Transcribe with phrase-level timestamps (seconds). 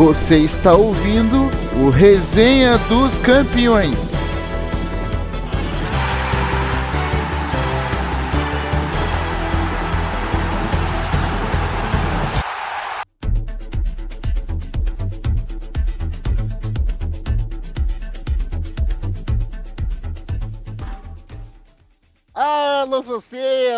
[0.00, 4.09] Você está ouvindo o Resenha dos Campeões.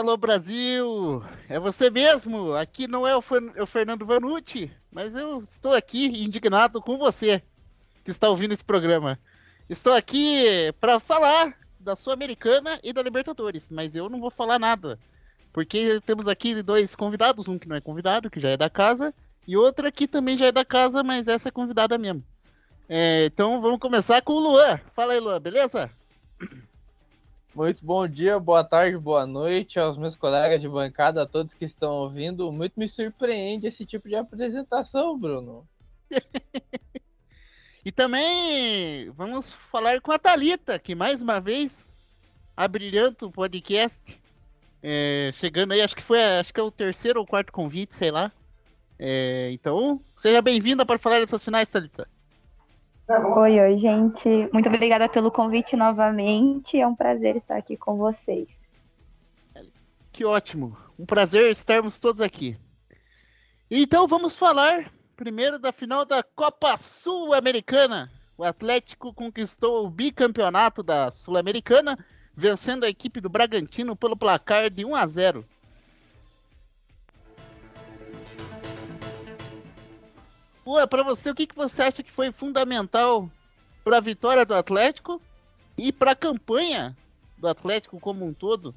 [0.02, 5.72] Alô Brasil, é você mesmo, aqui não é o, o Fernando Vanucci, mas eu estou
[5.72, 7.40] aqui indignado com você
[8.04, 9.16] que está ouvindo esse programa.
[9.70, 14.98] Estou aqui para falar da Sul-Americana e da Libertadores, mas eu não vou falar nada,
[15.52, 19.14] porque temos aqui dois convidados, um que não é convidado, que já é da casa,
[19.46, 22.24] e outra que também já é da casa, mas essa é convidada mesmo.
[22.88, 24.80] É, então vamos começar com o Luan.
[24.96, 25.88] Fala aí, Luan, beleza?
[27.54, 31.66] Muito bom dia, boa tarde, boa noite aos meus colegas de bancada, a todos que
[31.66, 32.50] estão ouvindo.
[32.50, 35.68] Muito me surpreende esse tipo de apresentação, Bruno.
[37.84, 41.94] e também vamos falar com a Talita, que mais uma vez
[42.56, 44.18] abrilhanta o podcast.
[44.82, 48.10] É, chegando aí, acho que foi acho que é o terceiro ou quarto convite, sei
[48.10, 48.32] lá.
[48.98, 52.08] É, então, seja bem-vinda para falar dessas finais, Talita.
[53.14, 54.48] Oi, oi, gente.
[54.54, 56.80] Muito obrigada pelo convite novamente.
[56.80, 58.48] É um prazer estar aqui com vocês.
[60.10, 60.74] Que ótimo.
[60.98, 62.56] Um prazer estarmos todos aqui.
[63.70, 68.10] Então vamos falar primeiro da final da Copa Sul-Americana.
[68.36, 72.02] O Atlético conquistou o bicampeonato da Sul-Americana,
[72.34, 75.44] vencendo a equipe do Bragantino pelo placar de 1 a 0.
[80.64, 83.30] Pô, para você, o que, que você acha que foi fundamental
[83.82, 85.20] para a vitória do Atlético
[85.76, 86.96] e para a campanha
[87.36, 88.74] do Atlético como um todo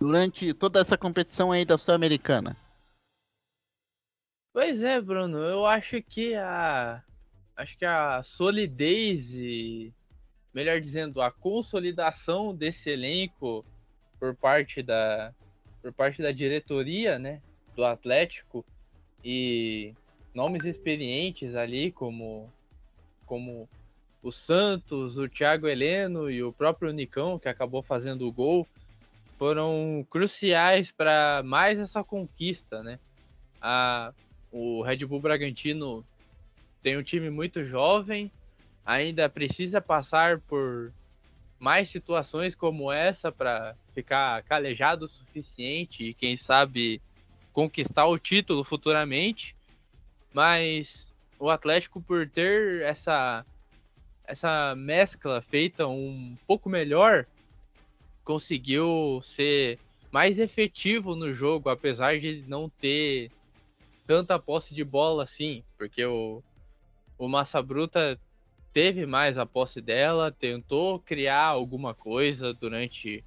[0.00, 2.56] durante toda essa competição aí da Sul-Americana?
[4.52, 7.02] Pois é, Bruno, eu acho que a
[7.56, 9.92] acho que a solidez e
[10.52, 13.64] melhor dizendo, a consolidação desse elenco
[14.18, 15.32] por parte da
[15.82, 17.42] por parte da diretoria, né,
[17.76, 18.64] do Atlético
[19.22, 19.94] e
[20.34, 22.52] nomes experientes ali, como,
[23.24, 23.68] como
[24.22, 28.66] o Santos, o Thiago Heleno e o próprio Nicão, que acabou fazendo o gol,
[29.38, 32.98] foram cruciais para mais essa conquista, né?
[33.60, 34.12] A,
[34.50, 36.04] o Red Bull Bragantino
[36.82, 38.30] tem um time muito jovem,
[38.84, 40.92] ainda precisa passar por
[41.58, 47.00] mais situações como essa para ficar calejado o suficiente e quem sabe
[47.52, 49.53] conquistar o título futuramente
[50.34, 53.46] mas o Atlético por ter essa
[54.26, 57.26] essa mescla feita um pouco melhor
[58.24, 59.78] conseguiu ser
[60.10, 63.30] mais efetivo no jogo, apesar de não ter
[64.06, 66.42] tanta posse de bola assim, porque o,
[67.18, 68.18] o Massa Bruta
[68.72, 73.22] teve mais a posse dela, tentou criar alguma coisa durante,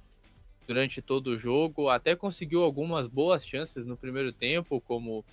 [0.66, 5.24] durante todo o jogo, até conseguiu algumas boas chances no primeiro tempo, como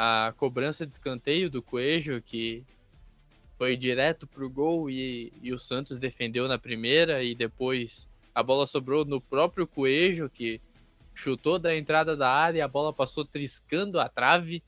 [0.00, 2.64] a cobrança de escanteio do Coelho, que
[3.56, 8.64] foi direto pro gol e, e o Santos defendeu na primeira e depois a bola
[8.64, 10.60] sobrou no próprio Coelho, que
[11.12, 14.62] chutou da entrada da área a bola passou triscando a trave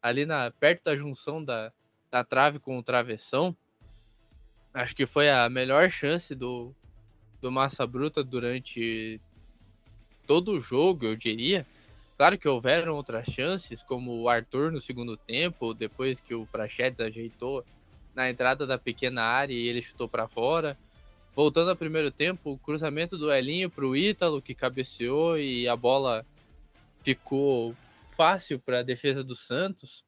[0.00, 1.70] ali na perto da junção da,
[2.10, 3.54] da trave com o travessão.
[4.72, 6.74] Acho que foi a melhor chance do,
[7.42, 9.20] do Massa Bruta durante
[10.26, 11.66] todo o jogo, eu diria.
[12.16, 17.00] Claro que houveram outras chances, como o Arthur no segundo tempo, depois que o Prachedes
[17.00, 17.64] ajeitou
[18.14, 20.76] na entrada da pequena área e ele chutou para fora.
[21.34, 25.74] Voltando ao primeiro tempo, o cruzamento do Elinho para o Ítalo, que cabeceou e a
[25.74, 26.24] bola
[27.02, 27.74] ficou
[28.16, 30.04] fácil para a defesa do Santos.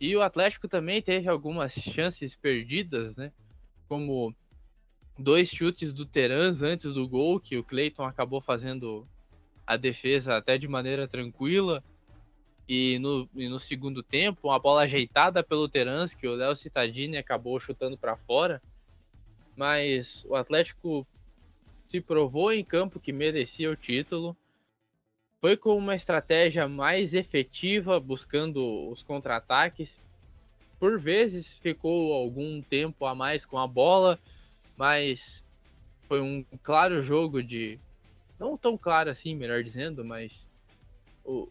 [0.00, 3.32] E o Atlético também teve algumas chances perdidas, né?
[3.88, 4.34] Como
[5.18, 9.08] dois chutes do Terans antes do gol, que o Cleiton acabou fazendo
[9.66, 11.82] a defesa até de maneira tranquila.
[12.68, 17.16] E no, e no segundo tempo, uma bola ajeitada pelo Terans, que o Léo Cittadini
[17.16, 18.62] acabou chutando para fora.
[19.56, 21.06] Mas o Atlético
[21.88, 24.36] se provou em campo que merecia o título.
[25.40, 30.00] Foi com uma estratégia mais efetiva, buscando os contra-ataques.
[30.78, 34.18] Por vezes ficou algum tempo a mais com a bola,
[34.76, 35.44] mas
[36.08, 37.78] foi um claro jogo de
[38.38, 40.48] não tão claro assim, melhor dizendo, mas
[41.24, 41.48] o,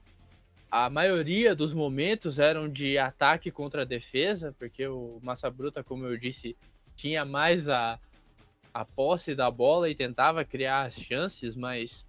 [0.69, 6.05] a maioria dos momentos eram de ataque contra a defesa, porque o Massa Bruta, como
[6.05, 6.55] eu disse,
[6.95, 7.99] tinha mais a,
[8.73, 12.05] a posse da bola e tentava criar as chances, mas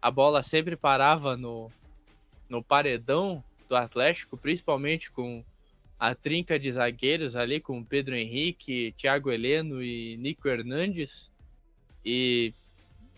[0.00, 1.70] a bola sempre parava no,
[2.48, 5.44] no paredão do Atlético, principalmente com
[5.98, 11.32] a trinca de zagueiros ali com Pedro Henrique, Thiago Heleno e Nico Hernandes.
[12.04, 12.52] E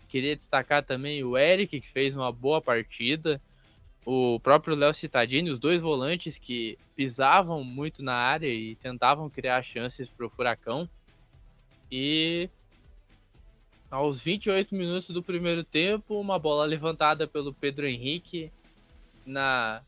[0.07, 3.41] queria destacar também o Eric, que fez uma boa partida.
[4.05, 9.61] O próprio Léo Cittadini, os dois volantes que pisavam muito na área e tentavam criar
[9.61, 10.89] chances para o Furacão.
[11.91, 12.49] E
[13.91, 18.51] aos 28 minutos do primeiro tempo, uma bola levantada pelo Pedro Henrique
[19.25, 19.81] na,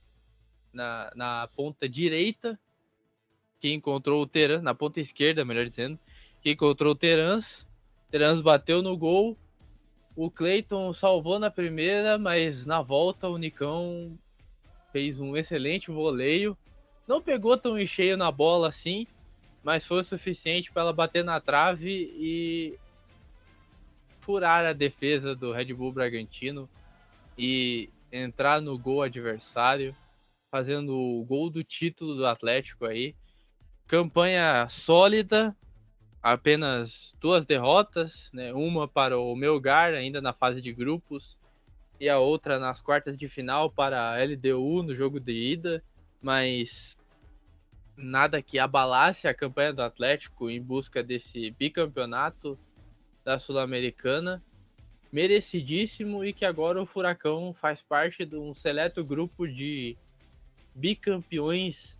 [0.74, 2.60] na, na ponta direita,
[3.60, 5.98] que encontrou o Terans, na ponta esquerda, melhor dizendo,
[6.42, 7.66] que encontrou o Terans.
[8.12, 9.38] Terans bateu no gol
[10.16, 14.18] o Clayton salvou na primeira, mas na volta o Nicão
[14.92, 16.58] fez um excelente voleio.
[17.08, 19.08] Não pegou tão em cheio na bola assim,
[19.64, 22.78] mas foi o suficiente para ela bater na trave e
[24.22, 26.70] furar a defesa do Red Bull Bragantino
[27.38, 29.96] e entrar no gol adversário,
[30.52, 33.16] fazendo o gol do título do Atlético aí.
[33.88, 35.56] Campanha sólida,
[36.22, 38.54] apenas duas derrotas, né?
[38.54, 41.38] uma para o Melgar, ainda na fase de grupos,
[42.00, 45.84] e a outra nas quartas de final para a LDU no jogo de ida,
[46.22, 46.98] mas
[47.98, 52.58] nada que abalasse a campanha do Atlético em busca desse bicampeonato
[53.26, 54.42] da Sul-Americana,
[55.12, 59.98] merecidíssimo e que agora o Furacão faz parte de um seleto grupo de
[60.74, 61.99] bicampeões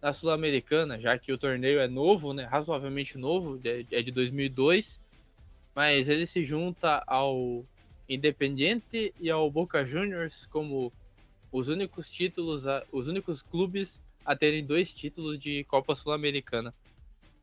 [0.00, 5.00] da Sul-Americana, já que o torneio é novo, né, razoavelmente novo, é de 2002,
[5.74, 7.64] mas ele se junta ao
[8.08, 10.92] Independiente e ao Boca Juniors como
[11.52, 16.74] os únicos títulos, os únicos clubes a terem dois títulos de Copa Sul-Americana.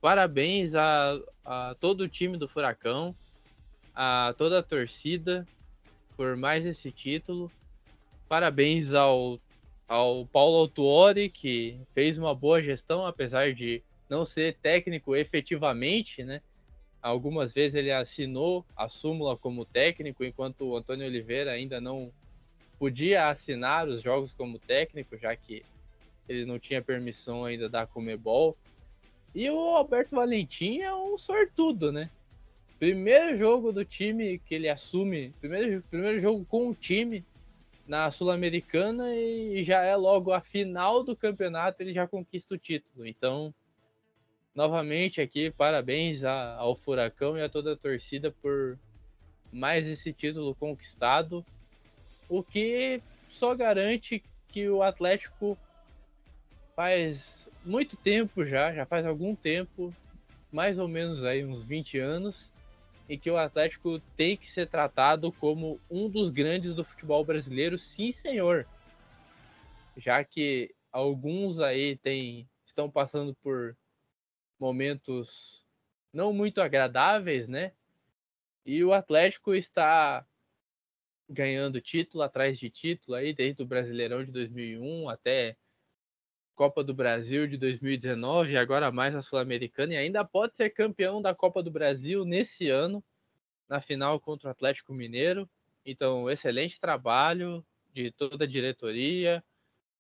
[0.02, 3.16] Parabéns a, a todo o time do Furacão,
[3.94, 5.48] a toda a torcida
[6.16, 7.52] por mais esse título.
[8.28, 9.40] Parabéns ao
[9.88, 16.42] ao Paulo Autuori, que fez uma boa gestão, apesar de não ser técnico efetivamente, né?
[17.02, 22.12] Algumas vezes ele assinou a súmula como técnico, enquanto o Antônio Oliveira ainda não
[22.80, 25.64] podia assinar os jogos como técnico, já que
[26.28, 28.58] ele não tinha permissão ainda da Comebol.
[29.36, 32.10] E o Alberto Valentim é um sortudo, né?
[32.80, 37.24] Primeiro jogo do time que ele assume, primeiro, primeiro jogo com o time,
[37.88, 43.06] na Sul-Americana e já é logo a final do campeonato, ele já conquista o título.
[43.06, 43.54] Então,
[44.54, 48.78] novamente aqui, parabéns ao Furacão e a toda a torcida por
[49.52, 51.46] mais esse título conquistado,
[52.28, 55.58] o que só garante que o Atlético
[56.76, 59.94] faz muito tempo já, já faz algum tempo,
[60.52, 62.52] mais ou menos aí uns 20 anos,
[63.08, 67.78] em que o Atlético tem que ser tratado como um dos grandes do futebol brasileiro,
[67.78, 68.68] sim, senhor.
[69.98, 73.78] Já que alguns aí tem, estão passando por
[74.60, 75.64] momentos
[76.12, 77.74] não muito agradáveis, né?
[78.66, 80.26] E o Atlético está
[81.30, 85.58] ganhando título atrás de título aí, desde o Brasileirão de 2001 até
[86.56, 91.22] Copa do Brasil de 2019 e agora mais a Sul-Americana e ainda pode ser campeão
[91.22, 93.04] da Copa do Brasil nesse ano
[93.68, 95.50] na final contra o Atlético Mineiro.
[95.86, 97.64] Então, excelente trabalho
[97.94, 99.44] de toda a diretoria.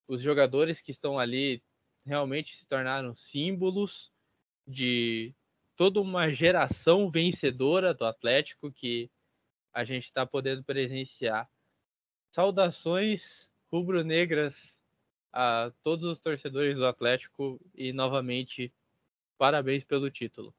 [0.07, 1.61] Os jogadores que estão ali
[2.05, 4.13] realmente se tornaram símbolos
[4.65, 5.35] de
[5.75, 9.11] toda uma geração vencedora do Atlético que
[9.73, 11.49] a gente está podendo presenciar.
[12.31, 14.74] Saudações rubro-negras
[15.35, 18.71] a todos os torcedores do Atlético e novamente
[19.37, 20.55] parabéns pelo título.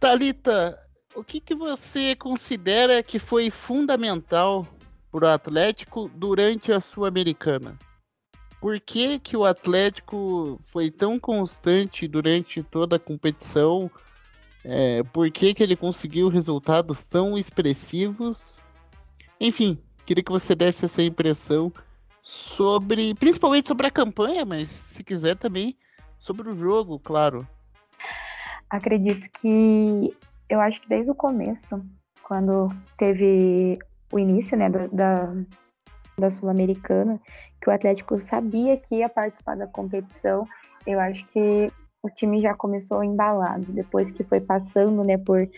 [0.00, 0.78] Talita,
[1.14, 4.66] o que, que você considera que foi fundamental
[5.14, 7.78] para o Atlético durante a Sul-Americana?
[8.60, 13.88] Por que, que o Atlético foi tão constante durante toda a competição?
[14.64, 18.60] É, por que, que ele conseguiu resultados tão expressivos?
[19.38, 21.72] Enfim, queria que você desse essa impressão
[22.20, 25.76] sobre, principalmente sobre a campanha, mas se quiser também
[26.18, 27.46] sobre o jogo, claro.
[28.68, 30.12] Acredito que
[30.48, 31.80] eu acho que desde o começo,
[32.24, 33.78] quando teve
[34.14, 35.34] o início né, da,
[36.16, 37.20] da Sul-Americana,
[37.60, 40.46] que o Atlético sabia que ia participar da competição.
[40.86, 41.68] Eu acho que
[42.00, 45.48] o time já começou embalado, depois que foi passando, né, por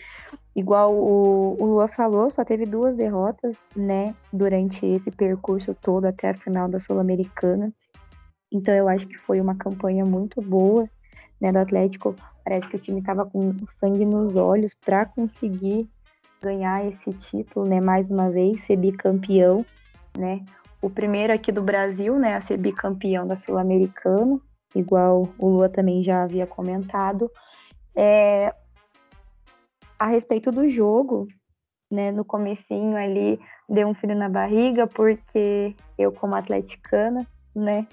[0.55, 6.29] igual o, o Lua falou, só teve duas derrotas, né, durante esse percurso todo até
[6.29, 7.71] a final da Sul-Americana.
[8.51, 10.89] Então eu acho que foi uma campanha muito boa,
[11.39, 12.15] né, do Atlético.
[12.43, 15.87] Parece que o time estava com sangue nos olhos para conseguir
[16.41, 19.65] ganhar esse título, né, mais uma vez, ser bicampeão,
[20.17, 20.43] né?
[20.81, 24.39] O primeiro aqui do Brasil, né, a ser bicampeão da Sul-Americana,
[24.75, 27.31] igual o Lua também já havia comentado.
[27.95, 28.53] É,
[29.97, 31.27] a respeito do jogo,
[31.89, 37.25] né, no comecinho ali deu um frio na barriga, porque eu como atleticana,
[37.55, 37.87] né,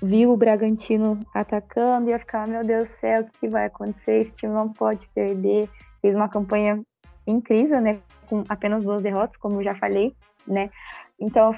[0.00, 4.20] vi o Bragantino atacando e eu ficava, meu Deus do céu, o que vai acontecer?
[4.20, 5.68] Esse time não pode perder.
[6.00, 6.82] Fez uma campanha
[7.26, 10.14] incrível, né, com apenas duas derrotas, como eu já falei,
[10.46, 10.70] né.
[11.18, 11.52] Então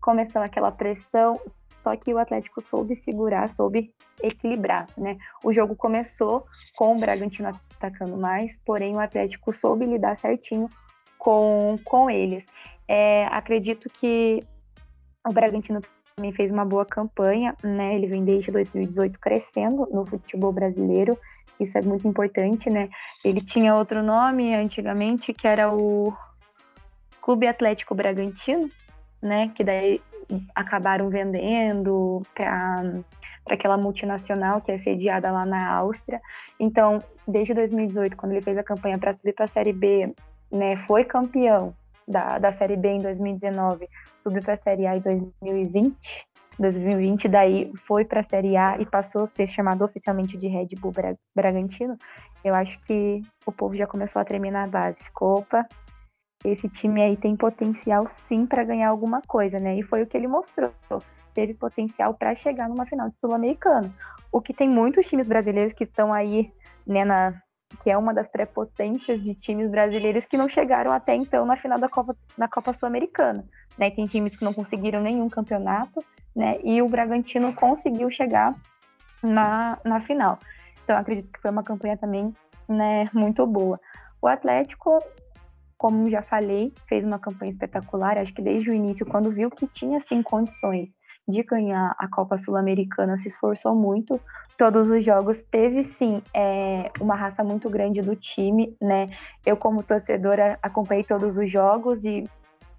[0.00, 1.38] começou aquela pressão,
[1.82, 5.16] só que o Atlético soube segurar, soube equilibrar, né?
[5.44, 6.46] O jogo começou
[6.76, 10.68] com o Bragantino atacando mais, porém o Atlético soube lidar certinho
[11.18, 12.44] com, com eles.
[12.86, 14.42] É, acredito que
[15.26, 15.80] o Bragantino
[16.16, 17.94] também fez uma boa campanha, né?
[17.94, 21.16] Ele vem desde 2018 crescendo no futebol brasileiro.
[21.58, 22.88] Isso é muito importante, né?
[23.24, 26.12] Ele tinha outro nome antigamente, que era o
[27.20, 28.70] Clube Atlético Bragantino,
[29.22, 29.50] né?
[29.54, 30.00] Que daí
[30.54, 33.02] acabaram vendendo para
[33.48, 36.20] aquela multinacional que é sediada lá na Áustria.
[36.58, 40.14] Então, desde 2018, quando ele fez a campanha para subir para a Série B,
[40.50, 41.74] né, foi campeão
[42.10, 43.88] da, da Série B em 2019,
[44.22, 46.26] subiu para a Série A em 2020.
[46.58, 50.68] 2020, daí foi para a Série A e passou a ser chamado oficialmente de Red
[50.78, 50.92] Bull
[51.34, 51.96] Bragantino.
[52.44, 55.02] Eu acho que o povo já começou a tremer na base.
[55.02, 55.66] Ficou, opa,
[56.44, 59.76] esse time aí tem potencial sim para ganhar alguma coisa, né?
[59.76, 60.72] E foi o que ele mostrou.
[61.34, 63.94] Teve potencial para chegar numa final de Sul-Americano.
[64.32, 66.52] O que tem muitos times brasileiros que estão aí,
[66.86, 67.40] né, na,
[67.78, 71.78] que é uma das prepotências de times brasileiros que não chegaram até então na final
[71.78, 73.44] da Copa, na Copa Sul-Americana.
[73.78, 73.90] Né?
[73.90, 76.58] Tem times que não conseguiram nenhum campeonato, né?
[76.62, 78.54] E o Bragantino conseguiu chegar
[79.22, 80.38] na, na final.
[80.82, 82.34] Então acredito que foi uma campanha também
[82.68, 83.80] né, muito boa.
[84.20, 84.98] O Atlético
[85.80, 88.18] como já falei, fez uma campanha espetacular.
[88.18, 90.90] Acho que desde o início, quando viu que tinha sim condições
[91.28, 94.20] de ganhar a Copa Sul-Americana, se esforçou muito.
[94.56, 99.08] Todos os jogos teve sim é, uma raça muito grande do time, né?
[99.44, 102.24] Eu como torcedora acompanhei todos os jogos e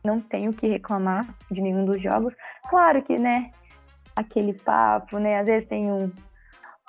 [0.04, 2.34] não tenho que reclamar de nenhum dos jogos.
[2.70, 3.52] Claro que, né?
[4.16, 5.40] Aquele papo, né?
[5.40, 6.12] Às vezes tem um,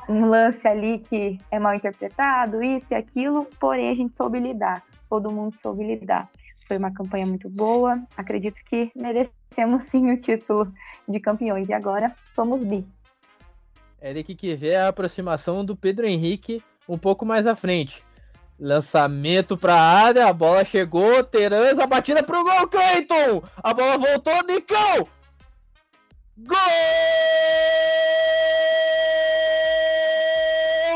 [0.08, 4.82] um lance ali que é mal interpretado, isso e aquilo, porém a gente soube lidar
[5.12, 6.30] todo mundo soube lidar.
[6.66, 8.90] Foi uma campanha muito boa, acredito que
[9.52, 10.72] merecemos sim o título
[11.06, 12.84] de campeões e agora somos bi.
[14.02, 18.02] Eric que vê a aproximação do Pedro Henrique um pouco mais à frente.
[18.58, 23.42] Lançamento para a área, a bola chegou, Terãs, a batida pro gol, Cleiton!
[23.56, 25.06] A bola voltou, Nicão!
[26.38, 26.56] Gol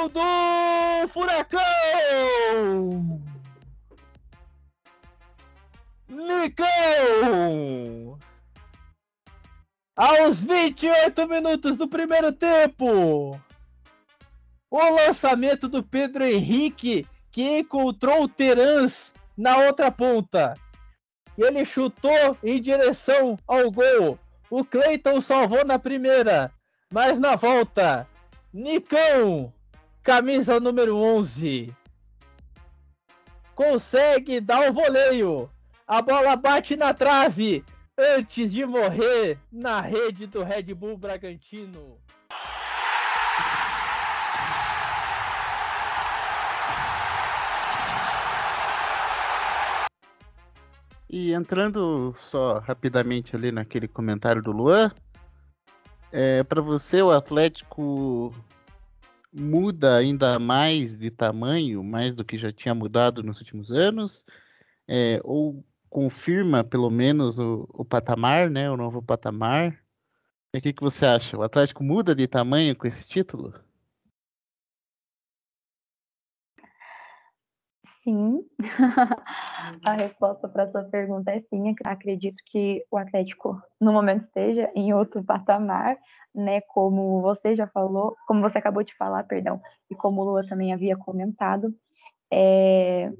[0.08, 3.20] do Furacão!
[6.08, 8.15] Nicão!
[9.96, 13.40] Aos 28 minutos do primeiro tempo,
[14.70, 20.52] o lançamento do Pedro Henrique, que encontrou o Terans na outra ponta.
[21.38, 24.18] Ele chutou em direção ao gol.
[24.50, 26.52] O Cleiton salvou na primeira,
[26.92, 28.06] mas na volta,
[28.52, 29.50] Nicão,
[30.02, 31.74] camisa número 11,
[33.54, 35.50] consegue dar o voleio
[35.86, 37.64] a bola bate na trave
[37.98, 41.98] antes de morrer na rede do Red Bull Bragantino.
[51.08, 54.90] E entrando só rapidamente ali naquele comentário do Luan,
[56.12, 58.34] é, para você o Atlético
[59.32, 64.26] muda ainda mais de tamanho, mais do que já tinha mudado nos últimos anos?
[64.88, 68.70] É, ou confirma pelo menos o, o patamar, né?
[68.70, 69.78] O novo patamar.
[70.54, 71.36] E o que, que você acha?
[71.36, 73.54] O Atlético muda de tamanho com esse título?
[78.02, 78.46] Sim.
[79.84, 81.74] a resposta para sua pergunta é sim.
[81.84, 85.96] Acredito que o Atlético no momento esteja em outro patamar,
[86.32, 86.60] né?
[86.60, 90.72] Como você já falou, como você acabou de falar, perdão, e como o Lua também
[90.72, 91.74] havia comentado.
[92.32, 93.12] É,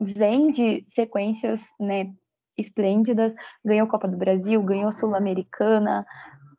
[0.00, 2.12] vem de sequências né,
[2.56, 6.06] esplêndidas, ganhou Copa do Brasil, ganhou Sul-Americana,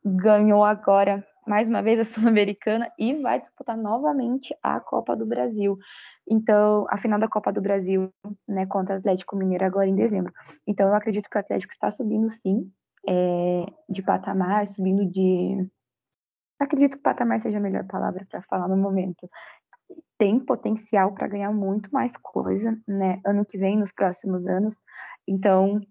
[0.04, 5.78] ganhou agora mais uma vez a Sul-Americana e vai disputar novamente a Copa do Brasil.
[6.30, 8.12] Então, a final da Copa do Brasil,
[8.48, 10.32] né, contra o Atlético Mineiro agora em dezembro.
[10.68, 12.72] Então, eu acredito que o Atlético está subindo sim,
[13.08, 15.68] é, de patamar, subindo de,
[16.60, 19.30] acredito que patamar seja a melhor palavra para falar no momento.
[20.18, 23.20] Tem potencial para ganhar muito mais coisa, né?
[23.26, 24.80] Ano que vem, nos próximos anos.
[25.28, 25.82] Então,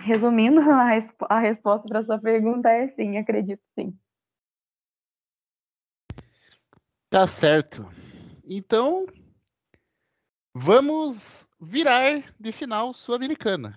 [0.00, 3.96] resumindo, a, resp a resposta para sua pergunta é sim, acredito sim.
[7.08, 7.86] Tá certo.
[8.44, 9.06] Então,
[10.54, 13.76] vamos virar de final sul-americana.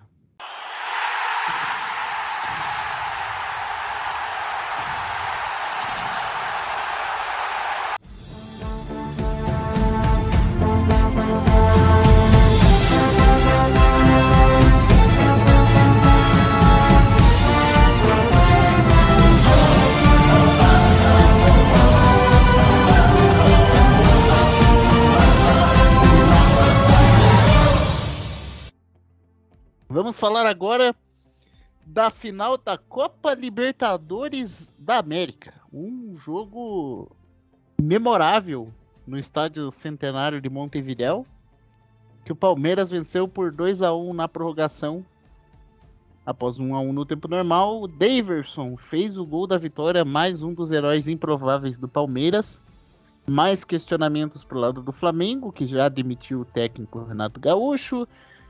[30.06, 30.94] Vamos falar agora
[31.84, 35.52] da final da Copa Libertadores da América.
[35.72, 37.10] Um jogo
[37.82, 38.72] memorável
[39.04, 41.26] no estádio Centenário de Montevidéu,
[42.24, 45.04] que o Palmeiras venceu por 2 a 1 na prorrogação.
[46.24, 50.40] Após 1 a 1 no tempo normal, o Daverson fez o gol da vitória, mais
[50.40, 52.62] um dos heróis improváveis do Palmeiras.
[53.28, 58.06] Mais questionamentos pro lado do Flamengo, que já admitiu o técnico Renato Gaúcho.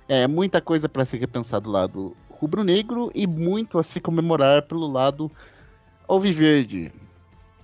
[0.08, 4.86] É, muita coisa para se repensar do lado rubro-negro e muito a se comemorar pelo
[4.86, 5.30] lado
[6.06, 6.92] alviverde.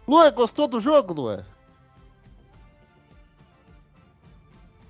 [0.07, 1.47] Lua, gostou do jogo, Lua?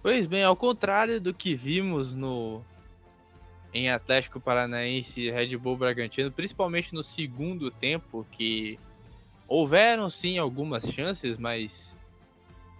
[0.03, 2.63] Pois bem, ao contrário do que vimos no
[3.75, 8.79] em Atlético Paranaense e Red Bull Bragantino, principalmente no segundo tempo, que
[9.49, 11.97] houveram sim algumas chances, mas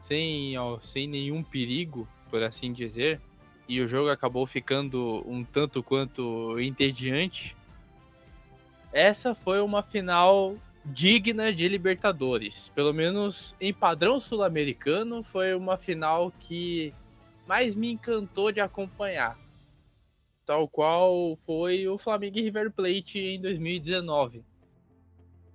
[0.01, 3.21] sem, sem nenhum perigo, por assim dizer
[3.73, 7.57] e o jogo acabou ficando um tanto quanto entediante.
[8.93, 12.69] Essa foi uma final digna de Libertadores.
[12.75, 16.93] Pelo menos em padrão sul-americano, foi uma final que
[17.47, 19.39] mais me encantou de acompanhar.
[20.45, 24.45] Tal qual foi o Flamengo e River Plate em 2019.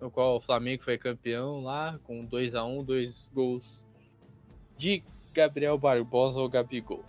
[0.01, 3.85] No qual o Flamengo foi campeão lá com 2 a 1 dois gols
[4.75, 5.03] de
[5.35, 7.05] Gabriel Barbosa ou Gabigol.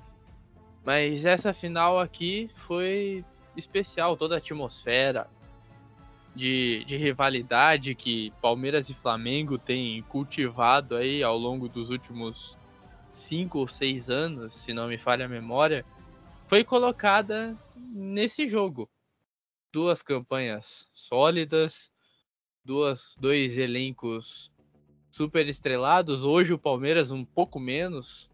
[0.88, 3.22] Mas essa final aqui foi
[3.54, 5.28] especial, toda a atmosfera
[6.34, 12.56] de, de rivalidade que Palmeiras e Flamengo têm cultivado aí ao longo dos últimos
[13.12, 15.84] cinco ou seis anos, se não me falha a memória,
[16.46, 18.88] foi colocada nesse jogo.
[19.70, 21.90] Duas campanhas sólidas,
[22.64, 24.50] duas, dois elencos
[25.10, 26.24] super estrelados.
[26.24, 28.30] Hoje o Palmeiras um pouco menos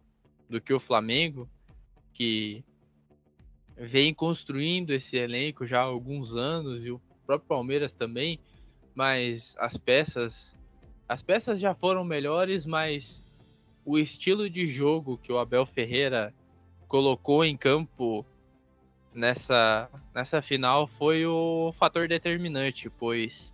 [0.49, 1.51] do que o Flamengo,
[2.15, 2.65] que
[3.77, 8.39] vem construindo esse elenco já há alguns anos e o próprio Palmeiras também,
[8.95, 10.57] mas as peças
[11.07, 13.23] as peças já foram melhores, mas
[13.85, 16.33] o estilo de jogo que o Abel Ferreira
[16.89, 18.25] colocou em campo
[19.13, 23.53] nessa nessa final foi o fator determinante, pois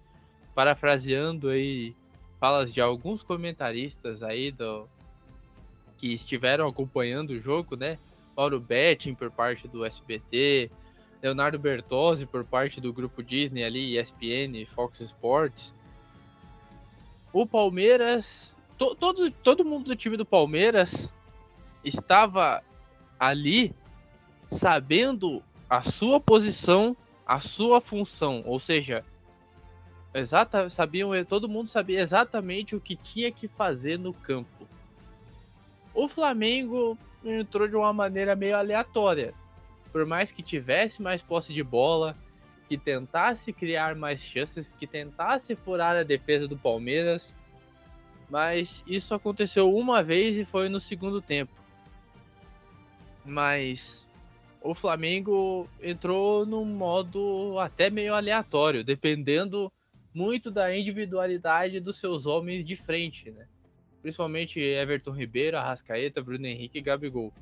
[0.54, 1.96] parafraseando aí
[2.38, 4.86] falas de alguns comentaristas aí do
[5.96, 7.98] que estiveram acompanhando o jogo, né?
[8.36, 10.70] Mauro Betting por parte do SBT,
[11.22, 15.74] Leonardo Bertozzi por parte do grupo Disney ali, ESPN, Fox Sports.
[17.32, 21.08] O Palmeiras, to, todo, todo mundo do time do Palmeiras
[21.84, 22.62] estava
[23.18, 23.74] ali
[24.48, 29.04] sabendo a sua posição, a sua função, ou seja,
[30.12, 34.66] exata, sabiam, todo mundo sabia exatamente o que tinha que fazer no campo.
[35.94, 39.34] O Flamengo entrou de uma maneira meio aleatória.
[39.92, 42.16] Por mais que tivesse mais posse de bola,
[42.68, 47.34] que tentasse criar mais chances, que tentasse furar a defesa do Palmeiras,
[48.28, 51.52] mas isso aconteceu uma vez e foi no segundo tempo.
[53.24, 54.08] Mas
[54.62, 59.72] o Flamengo entrou num modo até meio aleatório, dependendo
[60.14, 63.46] muito da individualidade dos seus homens de frente, né?
[64.02, 67.32] Principalmente Everton Ribeiro, Arrascaeta, Bruno Henrique e Gabigol.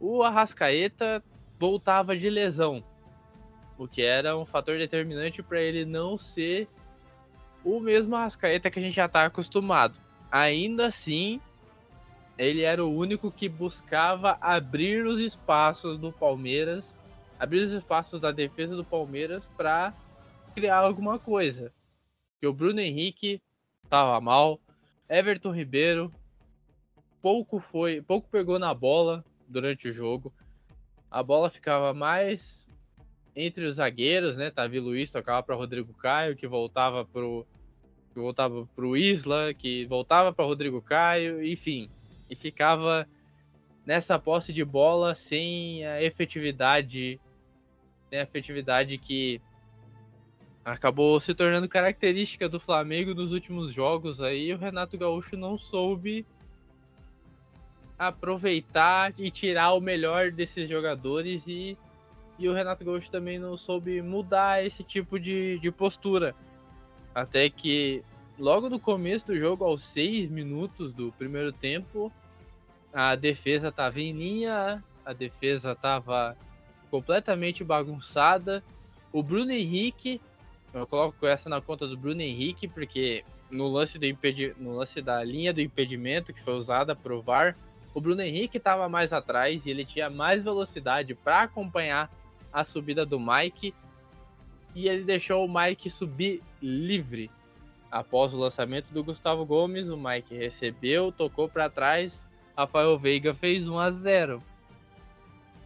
[0.00, 1.22] O Arrascaeta
[1.58, 2.84] voltava de lesão,
[3.76, 6.68] o que era um fator determinante para ele não ser
[7.64, 9.98] o mesmo Arrascaeta que a gente já está acostumado.
[10.30, 11.40] Ainda assim,
[12.36, 17.00] ele era o único que buscava abrir os espaços do Palmeiras,
[17.38, 19.92] abrir os espaços da defesa do Palmeiras para
[20.54, 21.72] criar alguma coisa.
[22.40, 23.40] Que o Bruno Henrique
[23.84, 24.60] estava mal,
[25.08, 26.12] Everton Ribeiro
[27.22, 30.32] pouco foi, pouco pegou na bola durante o jogo.
[31.10, 32.66] A bola ficava mais
[33.34, 34.50] entre os zagueiros, né?
[34.50, 37.46] Davi Luiz tocava para Rodrigo Caio, que voltava pro
[38.12, 41.88] que voltava para o Isla, que voltava para Rodrigo Caio, enfim,
[42.28, 43.06] e ficava
[43.86, 47.20] nessa posse de bola sem a efetividade,
[48.08, 49.40] sem a efetividade que
[50.64, 56.26] acabou se tornando característica do Flamengo nos últimos jogos aí, o Renato Gaúcho não soube
[57.98, 61.76] aproveitar e tirar o melhor desses jogadores e,
[62.38, 66.34] e o Renato Gaúcho também não soube mudar esse tipo de, de postura.
[67.14, 68.04] Até que
[68.38, 72.12] logo no começo do jogo, aos seis minutos do primeiro tempo,
[72.92, 76.36] a defesa estava em linha, a defesa estava
[76.90, 78.62] completamente bagunçada.
[79.12, 80.20] O Bruno Henrique,
[80.72, 85.00] eu coloco essa na conta do Bruno Henrique, porque no lance, do impedi no lance
[85.00, 87.56] da linha do impedimento que foi usada para o VAR,
[87.94, 92.10] o Bruno Henrique estava mais atrás e ele tinha mais velocidade para acompanhar
[92.52, 93.74] a subida do Mike.
[94.74, 97.30] E ele deixou o Mike subir livre.
[97.90, 102.22] Após o lançamento do Gustavo Gomes, o Mike recebeu, tocou para trás.
[102.56, 104.42] Rafael Veiga fez 1 a 0.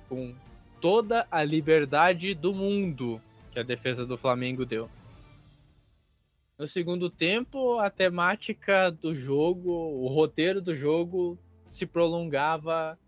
[0.08, 0.34] Com
[0.80, 3.20] toda a liberdade do mundo
[3.52, 4.88] que a defesa do Flamengo deu.
[6.58, 11.38] No segundo tempo, a temática do jogo, o roteiro do jogo
[11.70, 12.98] se prolongava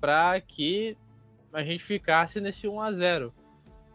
[0.00, 0.96] para que
[1.52, 3.34] a gente ficasse nesse 1 a 0.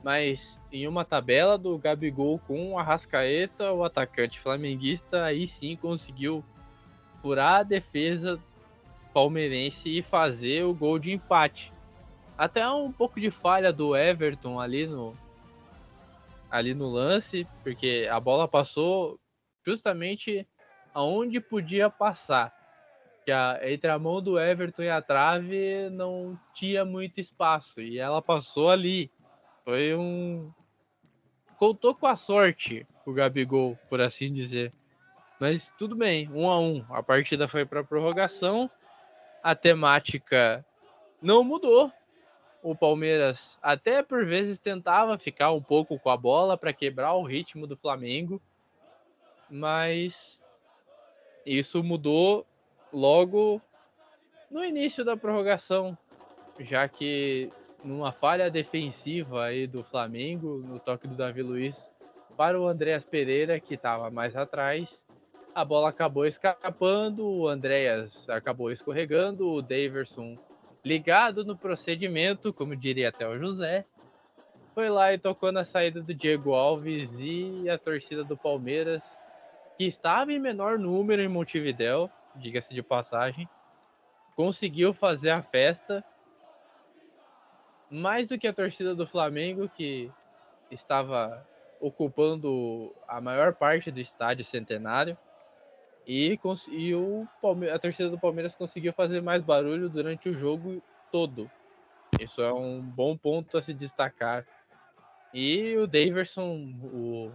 [0.04, 6.44] Mas em uma tabela do Gabigol com o Arrascaeta, o atacante flamenguista aí sim conseguiu
[7.22, 8.40] furar a defesa
[9.14, 11.74] palmeirense e fazer o gol de empate.
[12.38, 15.16] Até um pouco de falha do Everton ali no
[16.58, 19.20] ali no lance, porque a bola passou
[19.66, 20.48] justamente
[20.94, 22.54] aonde podia passar
[23.26, 27.98] que a, entre a mão do Everton e a trave não tinha muito espaço e
[27.98, 29.12] ela passou ali.
[29.64, 30.52] Foi um.
[31.58, 34.72] Contou com a sorte o Gabigol, por assim dizer.
[35.40, 36.86] Mas tudo bem, um a um.
[36.90, 38.70] A partida foi para prorrogação.
[39.44, 40.64] A temática
[41.22, 41.92] não mudou.
[42.66, 47.22] O Palmeiras até por vezes tentava ficar um pouco com a bola para quebrar o
[47.22, 48.42] ritmo do Flamengo,
[49.48, 50.42] mas
[51.46, 52.44] isso mudou
[52.92, 53.62] logo
[54.50, 55.96] no início da prorrogação,
[56.60, 57.52] já que
[57.84, 61.88] numa falha defensiva aí do Flamengo, no toque do Davi Luiz
[62.36, 65.06] para o Andréas Pereira, que estava mais atrás,
[65.54, 70.36] a bola acabou escapando, o Andréas acabou escorregando, o Daverson
[70.86, 73.84] ligado no procedimento, como diria até o José,
[74.76, 79.18] foi lá e tocou na saída do Diego Alves e a torcida do Palmeiras,
[79.78, 83.50] que estava em menor número em Montevidéu, diga-se de passagem,
[84.36, 86.06] conseguiu fazer a festa
[87.90, 90.12] mais do que a torcida do Flamengo, que
[90.70, 91.48] estava
[91.80, 95.18] ocupando a maior parte do estádio centenário.
[96.08, 96.40] E,
[96.70, 97.28] e o
[97.74, 101.50] a torcida do Palmeiras conseguiu fazer mais barulho durante o jogo todo.
[102.20, 104.46] Isso é um bom ponto a se destacar.
[105.34, 107.32] E o Daverson, o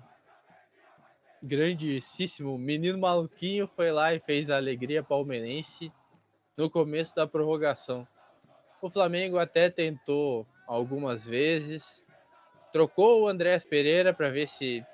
[1.42, 5.92] grandíssimo menino maluquinho foi lá e fez a alegria palmeirense
[6.56, 8.06] no começo da prorrogação.
[8.80, 12.04] O Flamengo até tentou algumas vezes,
[12.72, 14.84] trocou o Andrés Pereira para ver se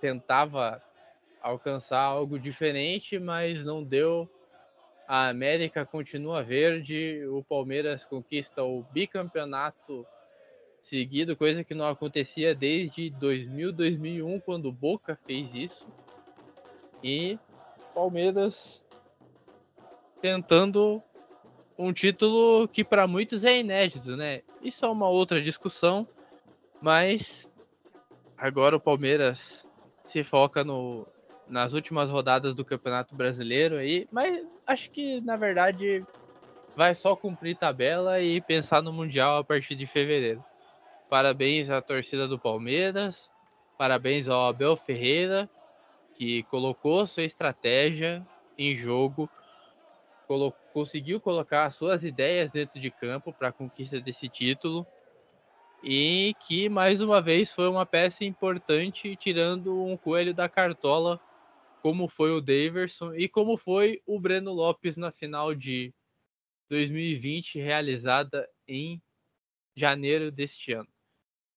[0.00, 0.82] tentava
[1.40, 4.28] alcançar algo diferente, mas não deu.
[5.08, 10.06] A América continua verde, o Palmeiras conquista o bicampeonato
[10.80, 15.86] seguido, coisa que não acontecia desde 2000, 2001, quando o Boca fez isso.
[17.02, 17.38] E
[17.94, 18.84] Palmeiras
[20.20, 21.02] tentando
[21.76, 24.42] um título que para muitos é inédito, né?
[24.62, 26.06] Isso é uma outra discussão,
[26.80, 27.48] mas
[28.36, 29.66] agora o Palmeiras
[30.04, 31.06] se foca no,
[31.50, 36.04] nas últimas rodadas do Campeonato Brasileiro aí, mas acho que na verdade
[36.76, 40.42] vai só cumprir tabela e pensar no Mundial a partir de fevereiro.
[41.08, 43.32] Parabéns à torcida do Palmeiras.
[43.76, 45.50] Parabéns ao Abel Ferreira,
[46.14, 48.24] que colocou sua estratégia
[48.56, 49.28] em jogo,
[50.72, 54.86] conseguiu colocar suas ideias dentro de campo para a conquista desse título
[55.82, 61.18] e que mais uma vez foi uma peça importante tirando um coelho da cartola,
[61.82, 65.92] como foi o Daverson e como foi o Breno Lopes na final de
[66.68, 69.02] 2020 realizada em
[69.74, 70.88] janeiro deste ano.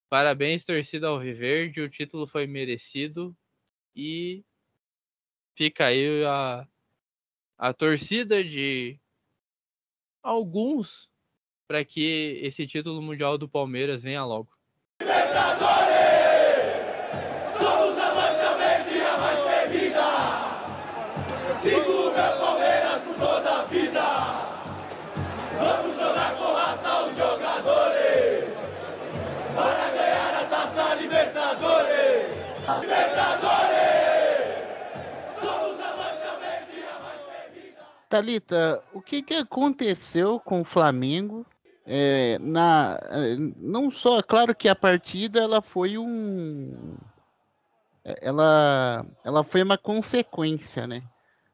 [0.10, 1.82] Parabéns, torcida Alviverde.
[1.82, 3.36] O título foi merecido.
[3.96, 4.44] E
[5.56, 6.68] fica aí a,
[7.58, 9.00] a torcida de
[10.22, 11.10] alguns
[11.68, 14.52] para que esse título mundial do Palmeiras venha logo.
[38.13, 41.43] Thalita, o que, que aconteceu com o Flamengo?
[41.84, 46.95] É, na, é, não só, claro que a partida ela foi um.
[48.06, 51.02] é, Ela, ela foi uma consequência, né?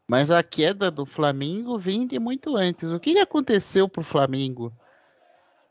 [0.06, 2.92] Mas a queda do Flamengo vem de muito antes.
[2.92, 4.74] O que que aconteceu pro Flamengo?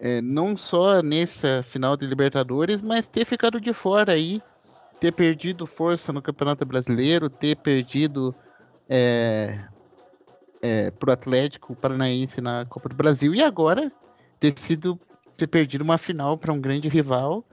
[0.01, 4.41] É, não só nessa final de Libertadores, mas ter ficado de fora aí,
[4.99, 8.35] ter perdido força no Campeonato Brasileiro, ter perdido
[8.89, 9.69] é,
[10.61, 13.93] é, pro Atlético Paranaense na Copa do Brasil e agora
[14.41, 14.99] ter sido
[15.37, 17.45] ter perdido uma final para um grande rival.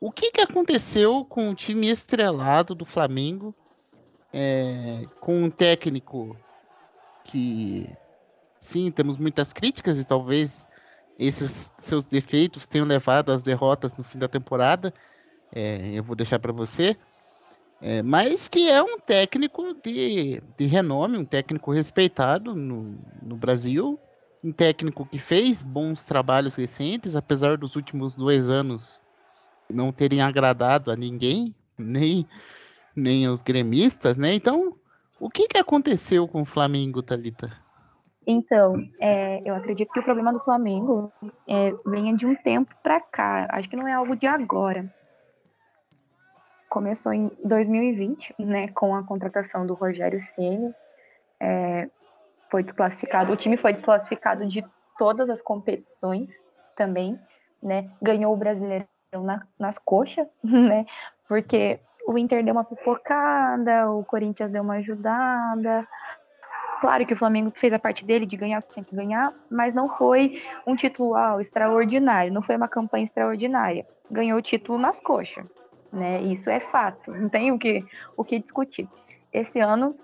[0.00, 3.54] O que, que aconteceu com o time estrelado do Flamengo,
[4.32, 6.36] é, com um técnico
[7.24, 7.88] que,
[8.58, 10.68] sim, temos muitas críticas e talvez
[11.18, 14.92] esses seus defeitos tenham levado às derrotas no fim da temporada.
[15.52, 16.96] É, eu vou deixar para você.
[17.80, 23.98] É, mas que é um técnico de, de renome, um técnico respeitado no, no Brasil,
[24.44, 29.00] um técnico que fez bons trabalhos recentes, apesar dos últimos dois anos
[29.70, 32.26] não terem agradado a ninguém, nem,
[32.96, 34.34] nem os gremistas, né?
[34.34, 34.76] Então,
[35.20, 37.52] o que, que aconteceu com o Flamengo, Thalita?
[38.26, 41.10] Então, é, eu acredito que o problema do Flamengo
[41.48, 43.48] é, venha de um tempo para cá.
[43.50, 44.92] Acho que não é algo de agora.
[46.78, 50.72] Começou em 2020, né, com a contratação do Rogério Ceni.
[51.40, 51.88] É,
[52.48, 53.32] foi desclassificado.
[53.32, 54.64] O time foi desclassificado de
[54.96, 56.30] todas as competições
[56.76, 57.18] também,
[57.60, 57.90] né?
[58.00, 60.86] Ganhou o Brasileirão na- nas coxas, né?
[61.26, 65.84] Porque o Inter deu uma pipocada, o Corinthians deu uma ajudada.
[66.80, 69.34] Claro que o Flamengo fez a parte dele de ganhar o que tinha que ganhar,
[69.50, 73.84] mas não foi um título uau, extraordinário, não foi uma campanha extraordinária.
[74.08, 75.44] Ganhou o título nas coxas,
[75.92, 76.22] né?
[76.22, 77.84] Isso é fato, não tem o que,
[78.16, 78.88] o que discutir.
[79.32, 79.94] Esse ano,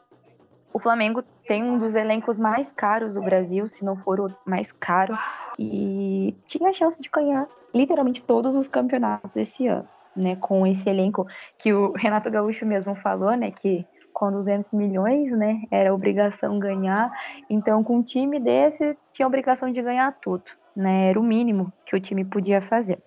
[0.73, 4.73] o Flamengo tem um dos elencos mais caros do Brasil, se não for o mais
[4.73, 5.17] caro,
[5.59, 10.37] e tinha a chance de ganhar literalmente todos os campeonatos esse ano, né?
[10.37, 11.27] Com esse elenco
[11.59, 13.51] que o Renato Gaúcho mesmo falou, né?
[13.51, 15.63] Que com 200 milhões, né?
[15.71, 17.13] Era obrigação ganhar.
[17.51, 20.45] Então, com um time desse, tinha obrigação de ganhar tudo,
[20.75, 21.11] né?
[21.11, 23.03] Era o mínimo que o time podia fazer.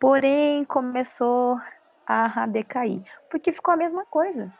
[0.00, 1.58] Porém, começou
[2.06, 4.52] a decair, porque ficou a mesma coisa,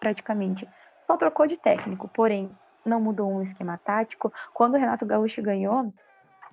[0.00, 0.68] praticamente.
[1.06, 2.50] Só trocou de técnico, porém,
[2.84, 4.32] não mudou um esquema tático.
[4.52, 5.92] Quando o Renato Gaúcho ganhou,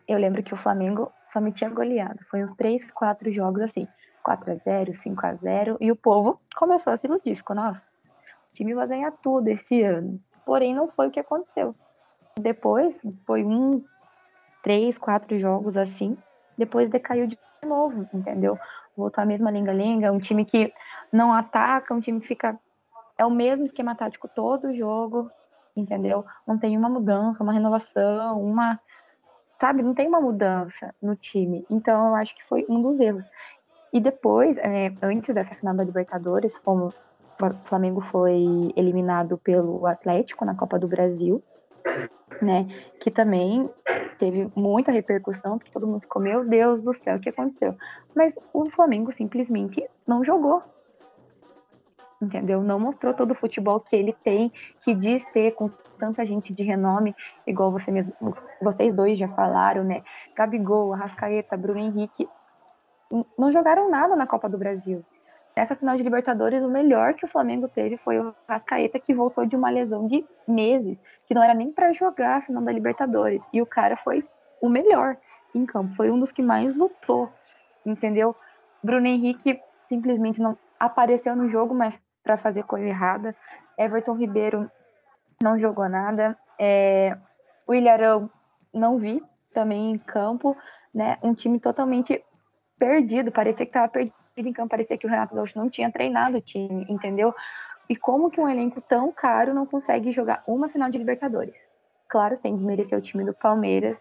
[0.07, 2.23] eu lembro que o Flamengo só me tinha goleado.
[2.29, 3.87] Foi uns 3, 4 jogos assim,
[4.23, 7.35] 4 a 0 5 a 0 e o povo começou a se iludir.
[7.35, 7.95] Ficou, nossa,
[8.51, 10.19] o time vai ganhar tudo esse ano.
[10.45, 11.75] Porém, não foi o que aconteceu.
[12.39, 13.83] Depois, foi um,
[14.61, 16.17] três, quatro jogos assim.
[16.57, 18.59] Depois decaiu de novo, entendeu?
[18.95, 20.11] Voltou a mesma lenga-lenga.
[20.11, 20.73] Um time que
[21.11, 22.57] não ataca, um time que fica.
[23.17, 25.29] É o mesmo esquema tático todo jogo,
[25.75, 26.25] entendeu?
[26.45, 28.79] Não tem uma mudança, uma renovação, uma.
[29.59, 31.65] Sabe, não tem uma mudança no time.
[31.69, 33.25] Então, eu acho que foi um dos erros.
[33.93, 36.93] E depois, é, antes dessa final da Libertadores, fomos,
[37.39, 41.41] o Flamengo foi eliminado pelo Atlético na Copa do Brasil,
[42.41, 42.67] né?
[42.99, 43.69] Que também
[44.17, 47.75] teve muita repercussão, porque todo mundo ficou, meu Deus do céu, o que aconteceu?
[48.15, 50.63] Mas o Flamengo simplesmente não jogou.
[52.21, 52.61] Entendeu?
[52.61, 54.51] Não mostrou todo o futebol que ele tem,
[54.83, 58.13] que diz ter com tanta gente de renome, igual você mesmo,
[58.61, 60.01] vocês dois já falaram, né?
[60.35, 62.27] Gabigol, Arrascaeta, Bruno Henrique,
[63.37, 65.05] não jogaram nada na Copa do Brasil.
[65.57, 69.45] Nessa final de Libertadores, o melhor que o Flamengo teve foi o Arrascaeta, que voltou
[69.45, 73.41] de uma lesão de meses, que não era nem para jogar a final da Libertadores.
[73.53, 74.27] E o cara foi
[74.61, 75.15] o melhor
[75.53, 77.31] em campo, foi um dos que mais lutou,
[77.85, 78.35] entendeu?
[78.83, 83.33] Bruno Henrique simplesmente não apareceu no jogo, mas para fazer coisa errada.
[83.77, 84.69] Everton Ribeiro
[85.41, 86.37] não jogou nada.
[86.59, 87.17] É,
[87.65, 88.29] o Ilharão
[88.73, 90.57] não vi também em campo,
[90.93, 91.17] né?
[91.23, 92.21] Um time totalmente
[92.77, 96.37] perdido, parecia que estava perdido em campo, parecia que o Renato Gaúcho não tinha treinado
[96.37, 97.33] o time, entendeu?
[97.87, 101.55] E como que um elenco tão caro não consegue jogar uma final de Libertadores?
[102.07, 103.97] Claro, sem desmerecer o time do Palmeiras.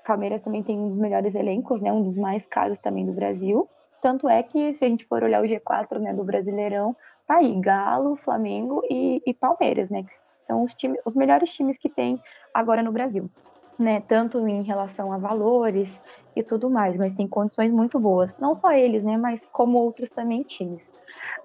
[0.00, 1.92] O Palmeiras também tem um dos melhores elencos, né?
[1.92, 3.68] Um dos mais caros também do Brasil.
[4.00, 6.96] Tanto é que, se a gente for olhar o G4 né, do Brasileirão,
[7.26, 10.02] tá aí Galo, Flamengo e, e Palmeiras, né?
[10.04, 12.20] Que são os, time, os melhores times que tem
[12.54, 13.30] agora no Brasil.
[13.78, 14.00] Né?
[14.00, 16.00] Tanto em relação a valores
[16.34, 18.36] e tudo mais, mas tem condições muito boas.
[18.38, 19.16] Não só eles, né?
[19.16, 20.88] Mas como outros também times.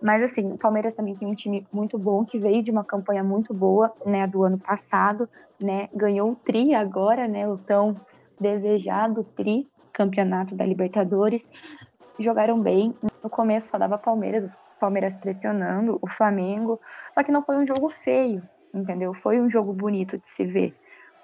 [0.01, 3.23] Mas assim, o Palmeiras também tem um time muito bom que veio de uma campanha
[3.23, 5.29] muito boa, né, do ano passado,
[5.61, 5.89] né?
[5.93, 7.95] Ganhou o tri agora, né, o tão
[8.39, 11.47] desejado tri campeonato da Libertadores.
[12.17, 12.95] Jogaram bem.
[13.23, 16.79] No começo só dava Palmeiras, o Palmeiras pressionando o Flamengo,
[17.13, 18.41] só que não foi um jogo feio,
[18.73, 19.13] entendeu?
[19.13, 20.75] Foi um jogo bonito de se ver,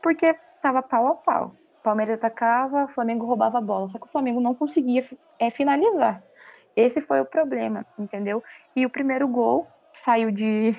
[0.04, 1.56] porque tava pau a pau.
[1.84, 5.04] Palmeiras atacava, Flamengo roubava a bola, só que o Flamengo não conseguia
[5.39, 6.22] é, finalizar.
[6.76, 8.43] Esse foi o problema, entendeu?
[8.76, 10.76] E o primeiro gol saiu de,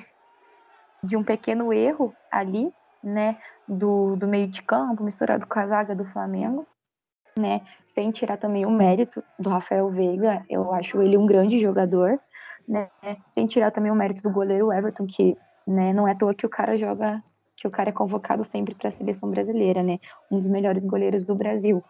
[1.03, 3.39] de um pequeno erro ali, né?
[3.67, 6.67] Do, do meio de campo, misturado com a zaga do Flamengo,
[7.39, 7.63] né?
[7.87, 12.19] Sem tirar também o mérito do Rafael Veiga, eu acho ele um grande jogador,
[12.67, 12.89] né?
[13.29, 15.37] Sem tirar também o mérito do goleiro Everton, que
[15.67, 17.23] né, não é à toa que o cara joga,
[17.59, 19.99] que o cara é convocado sempre para a seleção brasileira, né?
[20.31, 21.85] Um dos melhores goleiros do Brasil.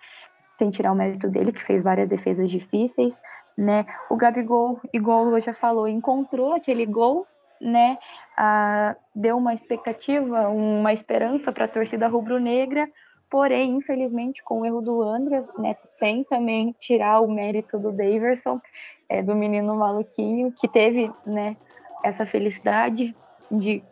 [0.58, 3.16] Sem tirar o mérito dele, que fez várias defesas difíceis,
[3.56, 3.84] né?
[4.10, 7.26] O Gabigol, igual o já falou, encontrou aquele gol,
[7.60, 7.98] né?
[8.36, 12.88] Ah, deu uma expectativa, uma esperança para a torcida rubro-negra,
[13.30, 15.76] porém, infelizmente, com o erro do Andreas, né?
[15.92, 18.58] Sem também tirar o mérito do Daverson,
[19.06, 21.56] é, do menino maluquinho, que teve, né?
[22.02, 23.14] Essa felicidade
[23.50, 23.82] de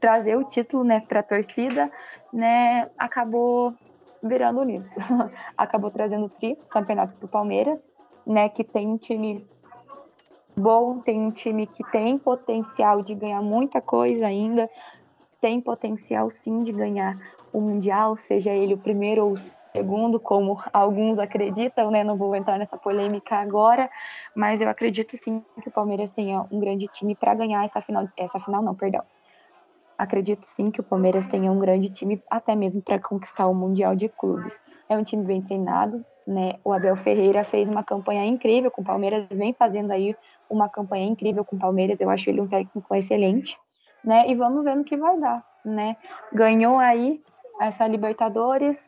[0.00, 1.00] trazer o título, né?
[1.00, 1.90] Para a torcida,
[2.32, 2.88] né?
[2.98, 3.74] Acabou
[4.22, 4.94] virando nisso.
[5.56, 7.82] acabou trazendo o tri, campeonato para o Palmeiras,
[8.26, 9.46] né, que tem um time
[10.56, 14.68] bom, tem um time que tem potencial de ganhar muita coisa ainda,
[15.40, 17.16] tem potencial sim de ganhar
[17.52, 19.36] o Mundial, seja ele o primeiro ou o
[19.72, 22.04] segundo, como alguns acreditam, né?
[22.04, 23.88] Não vou entrar nessa polêmica agora,
[24.34, 28.08] mas eu acredito sim que o Palmeiras tenha um grande time para ganhar essa final,
[28.16, 29.02] essa final não, perdão.
[30.00, 33.94] Acredito sim que o Palmeiras tenha um grande time até mesmo para conquistar o Mundial
[33.94, 34.58] de Clubes.
[34.88, 36.54] É um time bem treinado, né?
[36.64, 40.16] O Abel Ferreira fez uma campanha incrível com o Palmeiras, vem fazendo aí
[40.48, 42.00] uma campanha incrível com o Palmeiras.
[42.00, 43.58] Eu acho ele um técnico excelente,
[44.02, 44.26] né?
[44.26, 45.98] E vamos ver no que vai dar, né?
[46.32, 47.22] Ganhou aí
[47.60, 48.80] essa Libertadores,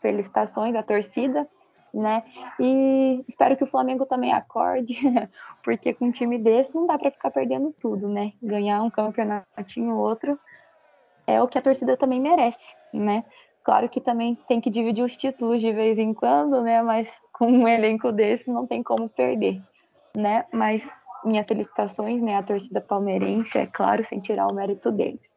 [0.00, 1.46] felicitações da torcida,
[1.94, 2.22] né?
[2.58, 4.98] E espero que o Flamengo também acorde,
[5.62, 8.32] porque com um time desse não dá para ficar perdendo tudo, né?
[8.42, 10.38] Ganhar um campeonatinho outro
[11.26, 13.24] é o que a torcida também merece, né?
[13.62, 16.82] Claro que também tem que dividir os títulos de vez em quando, né?
[16.82, 19.62] Mas com um elenco desse não tem como perder,
[20.14, 20.44] né?
[20.52, 20.86] Mas
[21.24, 22.36] minhas felicitações, né?
[22.36, 25.34] A torcida palmeirense, é claro, sem tirar o mérito deles.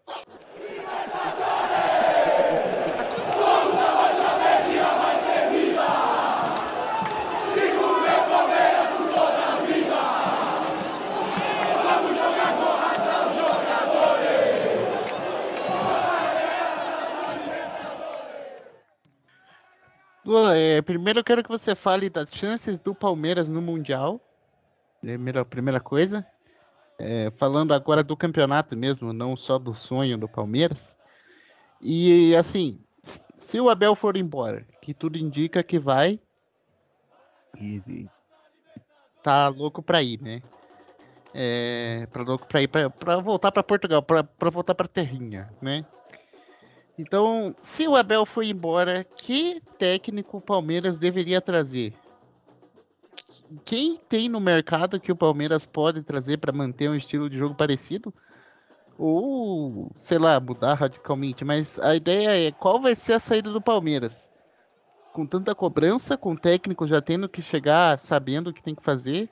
[20.27, 24.19] Luan, é, primeiro eu quero que você fale das chances do Palmeiras no Mundial.
[24.99, 26.27] Primeira, primeira coisa.
[26.99, 30.97] É, falando agora do campeonato mesmo, não só do sonho do Palmeiras.
[31.79, 36.19] E assim, se o Abel for embora, que tudo indica que vai,
[37.57, 38.09] e, e
[39.23, 40.41] tá louco para ir, né?
[41.33, 45.85] É, louco para ir para voltar para Portugal, para voltar para terrinha, né?
[46.97, 51.93] Então, se o Abel foi embora, que técnico o Palmeiras deveria trazer?
[53.63, 57.53] Quem tem no mercado que o Palmeiras pode trazer para manter um estilo de jogo
[57.53, 58.11] parecido?
[58.97, 61.45] Ou, sei lá, mudar radicalmente.
[61.45, 64.31] Mas a ideia é qual vai ser a saída do Palmeiras?
[65.13, 68.83] Com tanta cobrança, com o técnico já tendo que chegar sabendo o que tem que
[68.83, 69.29] fazer,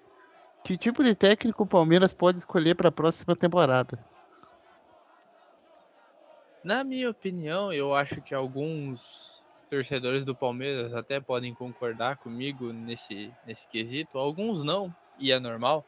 [0.64, 4.00] que tipo de técnico o Palmeiras pode escolher para a próxima temporada?
[6.66, 13.32] Na minha opinião, eu acho que alguns torcedores do Palmeiras até podem concordar comigo nesse,
[13.46, 15.86] nesse quesito, alguns não, e é normal.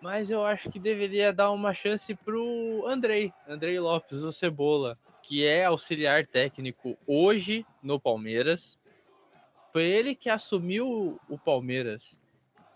[0.00, 5.44] Mas eu acho que deveria dar uma chance pro Andrei, Andrei Lopes, o Cebola, que
[5.44, 8.78] é auxiliar técnico hoje no Palmeiras.
[9.70, 12.18] Foi ele que assumiu o Palmeiras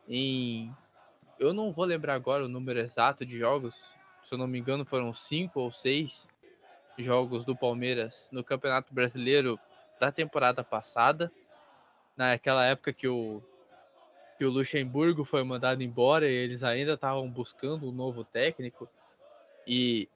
[0.07, 0.71] em.
[1.39, 4.85] Eu não vou lembrar agora o número exato de jogos, se eu não me engano
[4.85, 6.29] foram cinco ou seis
[6.99, 9.59] jogos do Palmeiras no Campeonato Brasileiro
[10.01, 11.31] da temporada passada,
[12.17, 13.43] naquela época que o
[14.39, 18.89] que o Luxemburgo foi mandado embora e eles ainda estavam buscando um novo técnico
[19.67, 20.09] e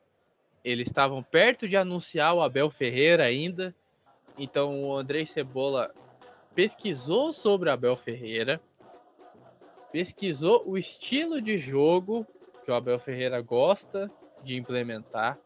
[0.65, 3.75] eles estavam perto de anunciar o Abel Ferreira ainda.
[4.39, 5.93] Então o Andrei Cebola
[6.55, 8.61] pesquisou sobre Abel Ferreira,
[9.91, 12.25] pesquisou o estilo de jogo
[12.65, 14.09] que o Abel Ferreira gosta
[14.45, 15.37] de implementar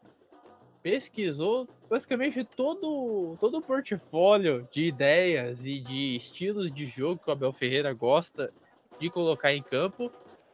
[0.87, 7.33] pesquisou basicamente todo, todo o portfólio de ideias e de estilos de jogo que o
[7.33, 8.53] Abel Ferreira gosta
[8.97, 10.09] de colocar em campo.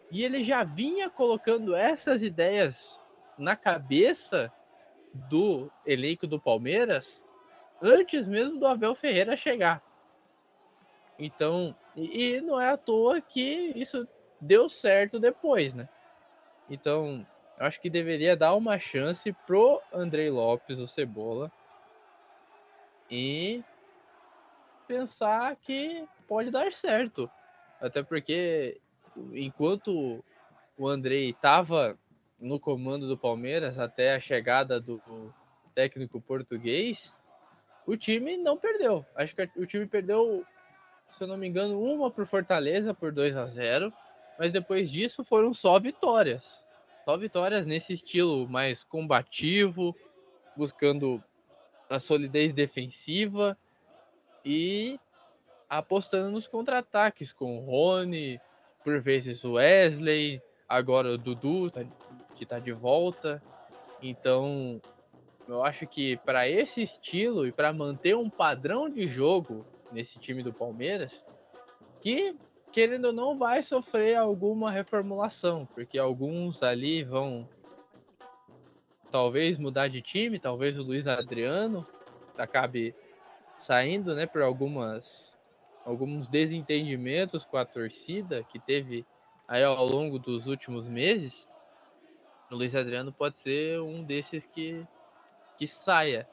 [0.09, 2.99] E ele já vinha colocando essas ideias
[3.37, 4.51] na cabeça
[5.29, 7.23] do elenco do Palmeiras
[7.79, 9.83] antes mesmo do Abel Ferreira chegar.
[11.19, 14.07] Então, e, não é à toa que isso
[14.41, 15.87] deu certo depois, né?
[16.67, 17.23] Então,
[17.57, 21.51] eu acho que deveria dar uma chance pro Andrei Lopes, o Cebola,
[23.09, 23.63] e
[24.87, 27.29] pensar que pode dar certo.
[27.79, 28.79] Até porque
[29.33, 30.23] enquanto
[30.77, 31.97] o Andrei estava
[32.39, 35.01] no comando do Palmeiras até a chegada do
[35.75, 37.13] técnico português,
[37.85, 39.05] o time não perdeu.
[39.15, 40.45] Acho que o time perdeu,
[41.11, 43.93] se eu não me engano, uma por Fortaleza por 2 a 0,
[44.37, 46.62] mas depois disso foram só vitórias.
[47.05, 49.95] Só vitórias nesse estilo mais combativo,
[50.55, 51.21] buscando
[51.89, 53.57] a solidez defensiva
[54.45, 54.99] e
[55.69, 58.39] apostando nos contra-ataques com o Rony,
[58.83, 61.83] por vezes o Wesley, agora o Dudu, tá,
[62.35, 63.41] que está de volta.
[64.01, 64.81] Então,
[65.47, 70.41] eu acho que para esse estilo e para manter um padrão de jogo nesse time
[70.41, 71.25] do Palmeiras,
[72.01, 72.35] que
[72.73, 77.47] querendo ou não, vai sofrer alguma reformulação, porque alguns ali vão
[79.11, 81.85] talvez mudar de time, talvez o Luiz Adriano
[82.35, 82.95] acabe
[83.55, 85.31] saindo, né, por algumas
[85.85, 89.05] alguns desentendimentos com a torcida que teve
[89.47, 91.47] aí ao longo dos últimos meses.
[92.49, 94.85] O Luiz Adriano pode ser um desses que
[95.57, 96.27] que saia.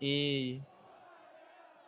[0.00, 0.60] E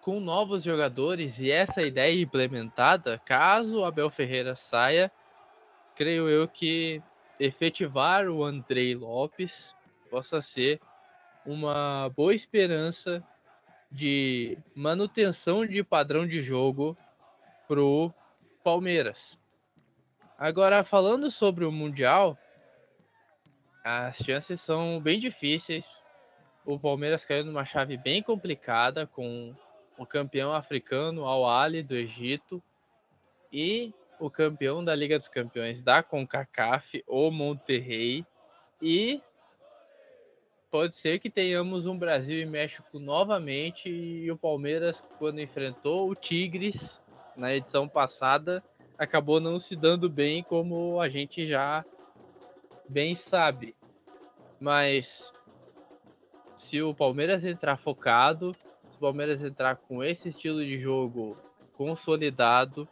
[0.02, 5.10] com novos jogadores e essa ideia implementada, caso Abel Ferreira saia,
[5.94, 7.02] creio eu que
[7.38, 9.74] efetivar o Andrei Lopes
[10.10, 10.80] possa ser
[11.44, 13.22] uma boa esperança
[13.90, 16.96] de manutenção de padrão de jogo
[17.66, 18.12] pro
[18.62, 19.38] Palmeiras.
[20.38, 22.38] Agora, falando sobre o Mundial,
[23.84, 26.02] as chances são bem difíceis.
[26.64, 29.54] O Palmeiras caiu numa chave bem complicada com
[30.00, 32.62] o campeão africano Al Ali do Egito
[33.52, 38.24] e o campeão da Liga dos Campeões da CONCACAF, o Monterrey,
[38.80, 39.20] e
[40.70, 46.14] pode ser que tenhamos um Brasil e México novamente e o Palmeiras quando enfrentou o
[46.14, 47.02] Tigres
[47.36, 48.64] na edição passada
[48.96, 51.84] acabou não se dando bem como a gente já
[52.88, 53.76] bem sabe.
[54.58, 55.30] Mas
[56.56, 58.56] se o Palmeiras entrar focado,
[59.00, 61.36] Palmeiras entrar com esse estilo de jogo
[61.72, 62.86] consolidado,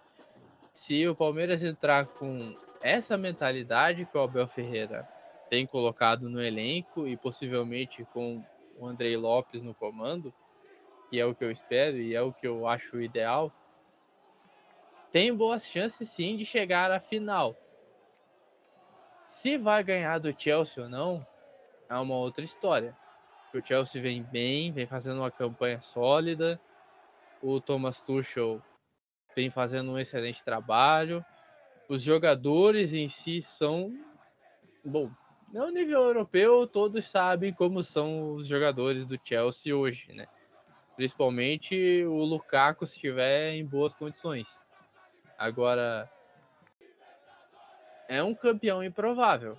[0.72, 5.06] se o Palmeiras entrar com essa mentalidade que o Abel Ferreira
[5.50, 8.42] tem colocado no elenco e possivelmente com
[8.78, 10.32] o Andrei Lopes no comando,
[11.11, 13.52] que é o que eu espero e é o que eu acho ideal,
[15.12, 17.54] tem boas chances sim de chegar à final.
[19.26, 21.26] Se vai ganhar do Chelsea ou não,
[21.88, 22.96] é uma outra história
[23.55, 26.61] o Chelsea vem bem, vem fazendo uma campanha sólida.
[27.42, 28.62] O Thomas Tuchel
[29.34, 31.24] vem fazendo um excelente trabalho.
[31.88, 33.99] Os jogadores em si são
[34.84, 35.11] bom.
[35.53, 40.26] No nível europeu, todos sabem como são os jogadores do Chelsea hoje, né?
[40.94, 44.49] Principalmente o Lukaku se estiver em boas condições.
[45.38, 46.11] Agora
[48.09, 49.59] é um campeão improvável.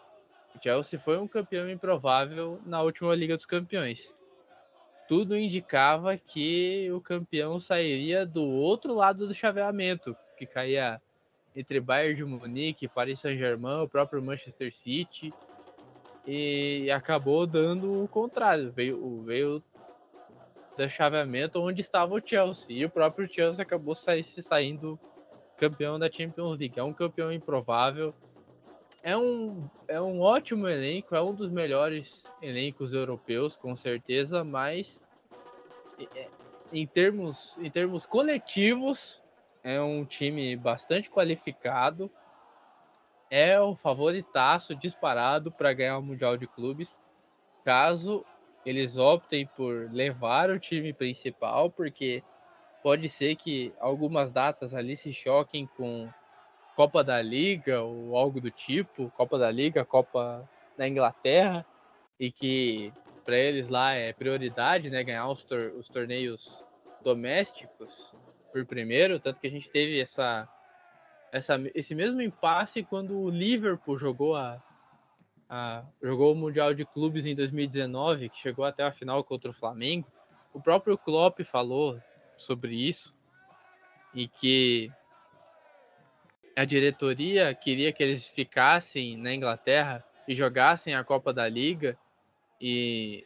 [0.56, 4.14] O Chelsea foi um campeão improvável na última Liga dos Campeões.
[5.08, 11.02] Tudo indicava que o campeão sairia do outro lado do chaveamento, que caía
[11.56, 15.34] entre Bayern de Munique, Paris Saint-Germain, o próprio Manchester City,
[16.28, 18.72] e acabou dando o contrário.
[18.72, 19.64] Veio, veio
[20.78, 25.00] do chaveamento onde estava o Chelsea, e o próprio Chelsea acabou se saindo
[25.58, 26.80] campeão da Champions League.
[26.80, 28.14] É um campeão improvável
[29.04, 35.02] é um, é um ótimo elenco, é um dos melhores elencos europeus, com certeza, mas
[36.16, 36.28] é,
[36.72, 39.22] em termos, em termos coletivos,
[39.64, 42.10] é um time bastante qualificado,
[43.30, 47.00] é o favoritaço disparado para ganhar o Mundial de Clubes,
[47.64, 48.26] caso
[48.66, 52.24] eles optem por levar o time principal, porque
[52.84, 56.10] pode ser que algumas datas ali se choquem com
[56.80, 61.66] Copa da Liga ou algo do tipo, Copa da Liga, Copa da Inglaterra,
[62.18, 62.94] e que
[63.26, 66.64] para eles lá é prioridade, né, ganhar os, tor os torneios
[67.04, 68.16] domésticos
[68.54, 70.48] por primeiro, tanto que a gente teve essa,
[71.34, 74.64] essa esse mesmo impasse quando o Liverpool jogou a
[75.50, 79.54] a, jogou o Mundial de Clubes em 2019, que chegou até a final contra o
[79.54, 80.08] Flamengo,
[80.54, 82.02] o próprio Klopp falou
[82.38, 83.14] sobre isso
[84.14, 84.90] e que
[86.60, 91.98] a diretoria queria que eles ficassem na Inglaterra e jogassem a Copa da Liga
[92.60, 93.26] e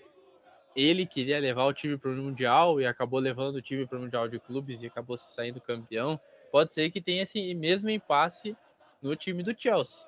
[0.76, 4.02] ele queria levar o time para o Mundial e acabou levando o time para o
[4.02, 6.20] Mundial de Clubes e acabou saindo campeão.
[6.52, 8.56] Pode ser que tenha esse mesmo impasse
[9.02, 10.08] no time do Chelsea.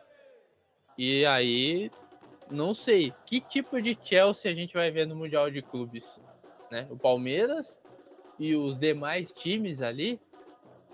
[0.95, 1.89] E aí,
[2.51, 6.21] não sei que tipo de Chelsea a gente vai ver no Mundial de Clubes.
[6.69, 6.85] Né?
[6.91, 7.81] O Palmeiras
[8.37, 10.21] e os demais times ali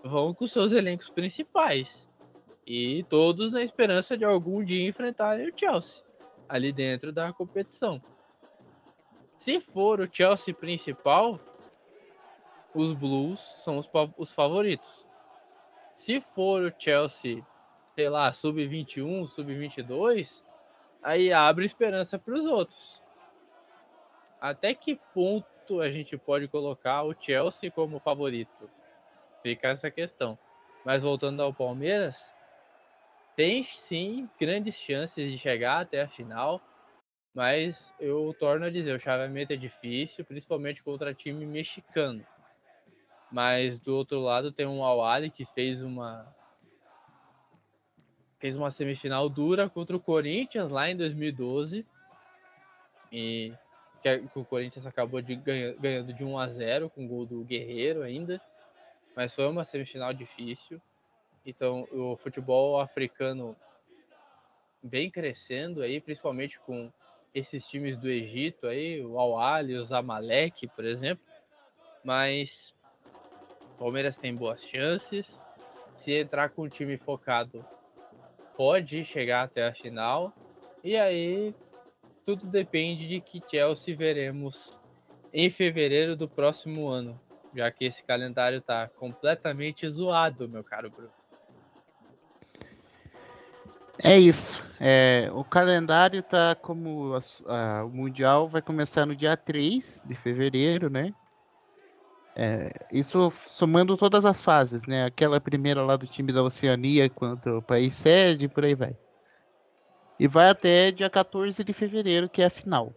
[0.02, 2.10] vão com seus elencos principais.
[2.74, 6.06] E todos na esperança de algum dia enfrentarem o Chelsea
[6.48, 8.02] ali dentro da competição.
[9.36, 11.38] Se for o Chelsea principal,
[12.74, 15.06] os Blues são os, os favoritos.
[15.96, 17.46] Se for o Chelsea,
[17.94, 20.42] sei lá, sub-21, sub-22,
[21.04, 23.04] aí abre esperança para os outros.
[24.40, 28.70] Até que ponto a gente pode colocar o Chelsea como favorito?
[29.44, 30.40] Fica essa questão.
[30.86, 32.34] Mas voltando ao Palmeiras,
[33.36, 36.62] tem sim grandes chances de chegar até a final.
[37.34, 42.26] Mas eu torno a dizer, o chaveamento é difícil, principalmente contra time mexicano.
[43.32, 46.28] Mas do outro lado tem um Awali que fez uma
[48.38, 51.86] fez uma semifinal dura contra o Corinthians lá em 2012
[53.12, 53.54] e
[54.02, 57.44] que o Corinthians acabou de ganha, ganhando de 1 a 0 com o gol do
[57.44, 58.42] Guerreiro ainda,
[59.16, 60.82] mas foi uma semifinal difícil.
[61.46, 63.56] Então, o futebol africano
[64.84, 66.92] vem crescendo aí, principalmente com
[67.34, 71.24] esses times do Egito aí, o Al-Ali, o Zamalek, por exemplo.
[72.04, 72.74] Mas
[73.74, 75.40] o Palmeiras tem boas chances.
[75.96, 77.66] Se entrar com um time focado,
[78.58, 80.34] pode chegar até a final.
[80.84, 81.56] E aí
[82.26, 84.80] tudo depende de que Chelsea veremos
[85.34, 87.20] em fevereiro do próximo ano,
[87.56, 91.21] já que esse calendário está completamente zoado, meu caro Bruno.
[94.04, 94.62] É isso.
[94.80, 97.22] É, o calendário tá como a,
[97.54, 101.14] a, o Mundial vai começar no dia 3 de fevereiro, né?
[102.36, 105.06] É, isso somando todas as fases, né?
[105.06, 108.96] Aquela primeira lá do time da Oceania contra o país sede, por aí vai.
[110.20, 112.94] E vai até dia 14 de fevereiro, que é a final.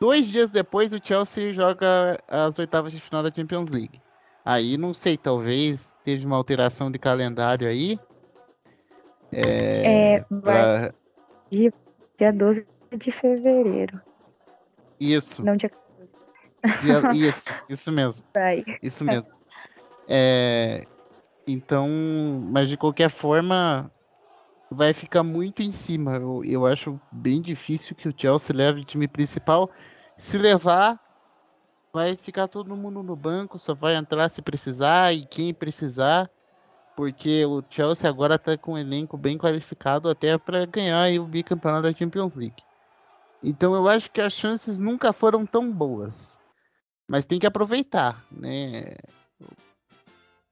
[0.00, 4.00] Dois dias depois, o Chelsea joga as oitavas de final da Champions League.
[4.44, 7.98] Aí, não sei, talvez teve uma alteração de calendário aí.
[9.34, 10.94] É, é vai pra...
[11.50, 11.72] dia,
[12.16, 12.66] dia 12
[12.96, 14.00] de fevereiro.
[15.00, 15.44] Isso.
[15.44, 15.70] Não dia
[16.80, 18.24] Dia, isso, isso mesmo.
[18.34, 18.64] Vai.
[18.82, 19.36] Isso mesmo.
[20.08, 20.84] É,
[21.46, 21.88] então,
[22.50, 23.90] mas de qualquer forma,
[24.70, 26.16] vai ficar muito em cima.
[26.16, 29.70] Eu, eu acho bem difícil que o Chelsea leve o time principal.
[30.16, 30.98] Se levar,
[31.92, 36.30] vai ficar todo mundo no banco, só vai entrar se precisar e quem precisar
[36.96, 41.82] porque o Chelsea agora está com um elenco bem qualificado até para ganhar o bicampeonato
[41.82, 42.62] da Champions League.
[43.42, 46.40] Então eu acho que as chances nunca foram tão boas,
[47.08, 48.96] mas tem que aproveitar, né?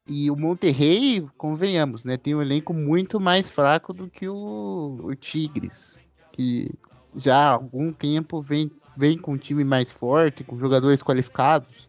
[0.07, 5.14] E o Monterrey, convenhamos, né, tem um elenco muito mais fraco do que o, o
[5.14, 6.01] Tigres,
[6.32, 6.70] que
[7.14, 11.88] já há algum tempo vem, vem com um time mais forte, com jogadores qualificados,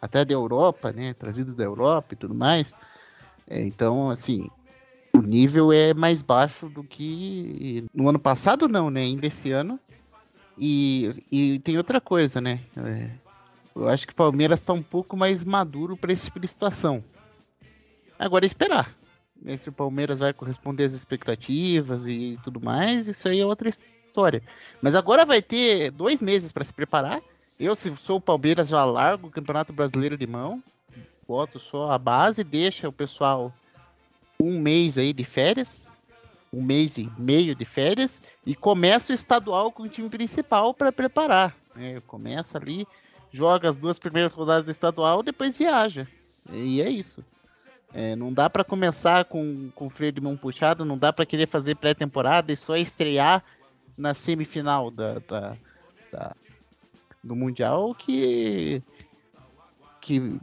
[0.00, 2.76] até da Europa, né, trazidos da Europa e tudo mais.
[3.48, 4.48] É, então, assim,
[5.14, 9.02] o nível é mais baixo do que no ano passado, não, né?
[9.02, 9.80] Ainda esse ano.
[10.56, 12.60] E, e tem outra coisa, né?
[12.76, 13.10] É,
[13.74, 17.02] eu acho que o Palmeiras está um pouco mais maduro para esse tipo de situação.
[18.18, 18.94] Agora é esperar.
[19.40, 19.56] Né?
[19.56, 24.42] Se o Palmeiras vai corresponder às expectativas e tudo mais, isso aí é outra história.
[24.82, 27.22] Mas agora vai ter dois meses para se preparar.
[27.58, 30.62] Eu, se sou o Palmeiras, já largo o Campeonato Brasileiro de mão
[31.28, 33.52] boto só a base, deixa o pessoal
[34.42, 35.92] um mês aí de férias,
[36.50, 40.90] um mês e meio de férias, e começa o estadual com o time principal para
[40.90, 41.54] preparar.
[41.76, 42.00] Né?
[42.06, 42.88] Começa ali,
[43.30, 46.08] joga as duas primeiras rodadas do estadual, depois viaja.
[46.50, 47.22] E é isso.
[47.92, 51.46] É, não dá para começar com, com freio de mão puxado, não dá para querer
[51.46, 53.44] fazer pré-temporada e só estrear
[53.96, 55.56] na semifinal da, da,
[56.12, 56.36] da,
[57.22, 58.82] do Mundial que,
[60.00, 60.38] que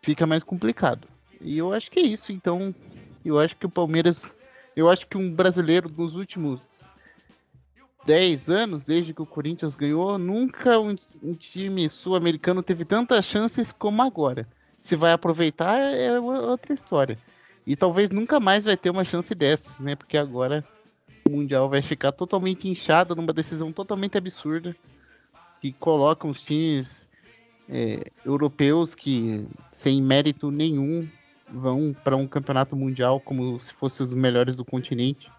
[0.00, 1.06] fica mais complicado.
[1.40, 2.32] E eu acho que é isso.
[2.32, 2.74] Então,
[3.24, 4.36] eu acho que o Palmeiras.
[4.76, 6.60] Eu acho que um brasileiro nos últimos
[8.06, 13.72] 10 anos, desde que o Corinthians ganhou, nunca um, um time sul-americano teve tantas chances
[13.72, 14.46] como agora.
[14.80, 17.18] Se vai aproveitar é outra história.
[17.66, 19.94] E talvez nunca mais vai ter uma chance dessas, né?
[19.94, 20.64] Porque agora
[21.30, 24.74] mundial vai ficar totalmente inchado numa decisão totalmente absurda
[25.60, 27.08] que coloca os times
[27.70, 31.08] é, europeus que sem mérito nenhum
[31.48, 35.30] vão para um campeonato mundial como se fossem os melhores do continente.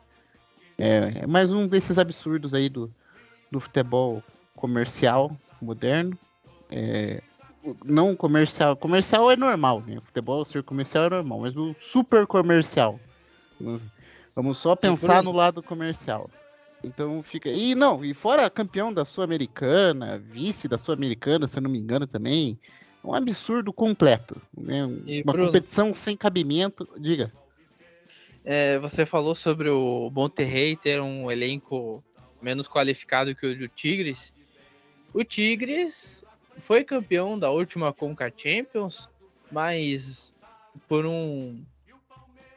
[0.78, 2.90] É, é mais um desses absurdos aí do,
[3.52, 4.24] do futebol
[4.56, 6.18] comercial moderno.
[6.70, 7.22] É,
[7.84, 8.76] não comercial.
[8.76, 9.98] Comercial é normal, né?
[9.98, 13.00] O futebol ser comercial é normal, mas o super comercial.
[14.34, 16.30] Vamos só pensar no lado comercial.
[16.84, 17.50] Então fica.
[17.50, 22.08] E não, e fora campeão da Sul-Americana, vice da Sul-Americana, se eu não me engano
[22.08, 22.60] também.
[23.04, 24.40] Um absurdo completo.
[24.56, 24.86] Né?
[24.86, 26.88] Uma Bruno, competição sem cabimento.
[26.98, 27.32] Diga.
[28.44, 32.04] É, você falou sobre o Monterrey ter um elenco
[32.42, 34.34] menos qualificado que o do Tigres.
[35.14, 36.24] O Tigres
[36.58, 39.10] foi campeão da última Conca Champions,
[39.52, 40.34] mas
[40.88, 41.64] por um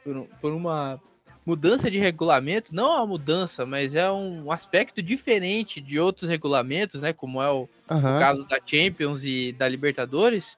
[0.03, 1.01] por, por uma
[1.45, 7.01] mudança de regulamento, não é uma mudança, mas é um aspecto diferente de outros regulamentos,
[7.01, 7.13] né?
[7.13, 7.97] Como é o, uhum.
[7.97, 10.57] o caso da Champions e da Libertadores.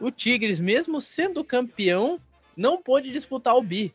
[0.00, 2.18] O Tigres, mesmo sendo campeão,
[2.56, 3.92] não pôde disputar o bi.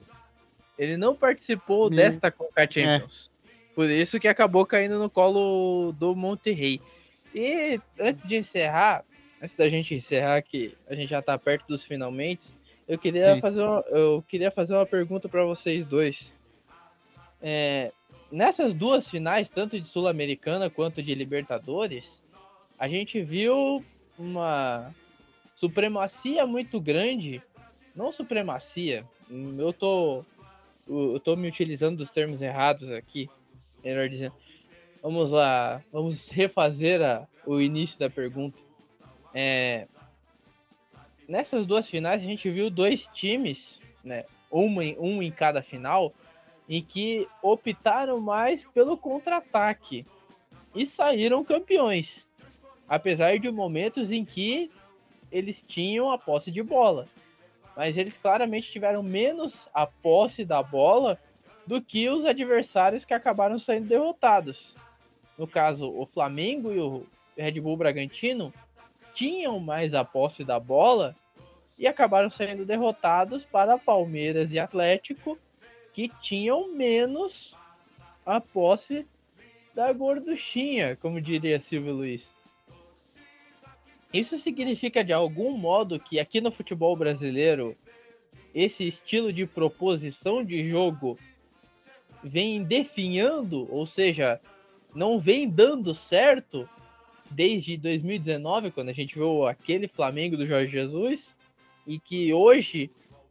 [0.77, 2.69] Ele não participou desta Conca é.
[2.69, 3.31] Champions.
[3.33, 3.73] É.
[3.73, 6.79] Por isso que acabou caindo no colo do Monterrey.
[7.33, 9.03] E antes de encerrar,
[9.41, 12.53] antes da gente encerrar, que a gente já tá perto dos finalmente,
[12.88, 16.33] eu queria fazer uma, eu queria fazer uma pergunta para vocês dois.
[17.41, 17.91] É,
[18.31, 22.23] nessas duas finais, tanto de Sul-Americana quanto de Libertadores,
[22.79, 23.83] a gente viu
[24.17, 24.93] uma
[25.55, 27.41] supremacia muito grande.
[27.95, 29.03] Não supremacia,
[29.57, 30.23] eu tô,
[30.88, 33.29] eu tô me utilizando dos termos errados aqui,
[33.83, 34.35] melhor dizendo.
[35.01, 38.57] Vamos lá, vamos refazer a, o início da pergunta.
[39.33, 39.88] É,
[41.28, 46.13] nessas duas finais a gente viu dois times, né, um em, um em cada final,
[46.69, 50.05] em que optaram mais pelo contra-ataque
[50.73, 52.28] e saíram campeões,
[52.88, 54.71] apesar de momentos em que
[55.32, 57.05] eles tinham a posse de bola,
[57.75, 61.19] mas eles claramente tiveram menos a posse da bola
[61.65, 64.75] do que os adversários que acabaram saindo derrotados.
[65.38, 67.05] No caso, o Flamengo e o
[67.38, 68.53] Red Bull Bragantino
[69.18, 71.15] tinham mais a posse da bola
[71.76, 75.39] e acabaram sendo derrotados para Palmeiras e Atlético,
[75.91, 77.57] que tinham menos
[78.24, 79.07] a posse
[79.74, 82.32] da gorduchinha, como diria Silvio Luiz.
[84.13, 87.76] Isso significa de algum modo que aqui no futebol brasileiro
[88.53, 91.18] esse estilo de proposição de jogo
[92.24, 94.39] vem definhando, ou seja,
[94.93, 96.70] não vem dando certo
[97.32, 101.36] desde 2019, quando a gente viu aquele Flamengo do Jorge Jesus,
[101.86, 102.89] e que hoje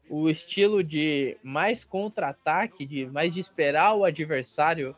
[0.09, 4.95] o estilo de mais contra-ataque, de mais de esperar o adversário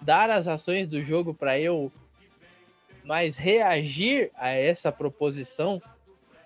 [0.00, 1.90] dar as ações do jogo para eu
[3.04, 5.80] mais reagir a essa proposição,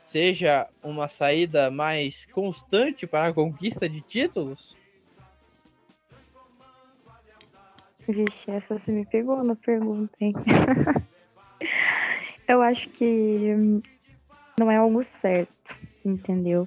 [0.04, 4.76] seja uma saída mais constante para a conquista de títulos?
[8.06, 10.34] Vixe, essa você me pegou na pergunta, hein?
[12.50, 13.54] eu acho que
[14.58, 16.66] não é algo certo, entendeu?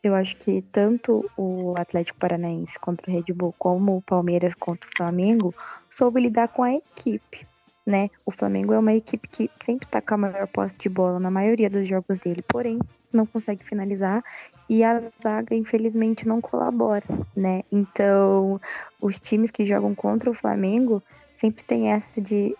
[0.00, 4.88] Eu acho que tanto o Atlético Paranaense contra o Red Bull, como o Palmeiras contra
[4.88, 5.52] o Flamengo,
[5.90, 7.44] soube lidar com a equipe,
[7.84, 8.08] né?
[8.24, 11.32] O Flamengo é uma equipe que sempre tá com a maior posse de bola na
[11.32, 12.78] maioria dos jogos dele, porém
[13.12, 14.22] não consegue finalizar
[14.68, 17.04] e a zaga infelizmente não colabora,
[17.34, 17.64] né?
[17.72, 18.60] Então,
[19.00, 21.02] os times que jogam contra o Flamengo
[21.36, 22.54] sempre tem essa de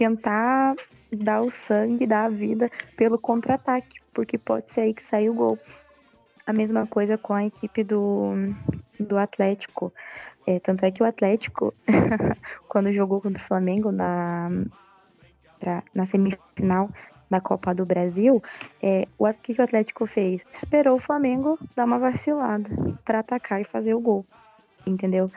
[0.00, 0.74] tentar
[1.12, 5.34] dar o sangue, dar a vida pelo contra-ataque, porque pode ser aí que sai o
[5.34, 5.58] gol.
[6.46, 8.32] A mesma coisa com a equipe do,
[8.98, 9.92] do Atlético.
[10.46, 11.74] É, tanto é que o Atlético,
[12.66, 14.48] quando jogou contra o Flamengo na,
[15.58, 16.88] pra, na semifinal
[17.28, 18.42] da Copa do Brasil,
[18.82, 20.46] é, o que, que o Atlético fez?
[20.50, 22.70] Esperou o Flamengo dar uma vacilada
[23.04, 24.24] para atacar e fazer o gol.
[24.86, 25.30] Entendeu?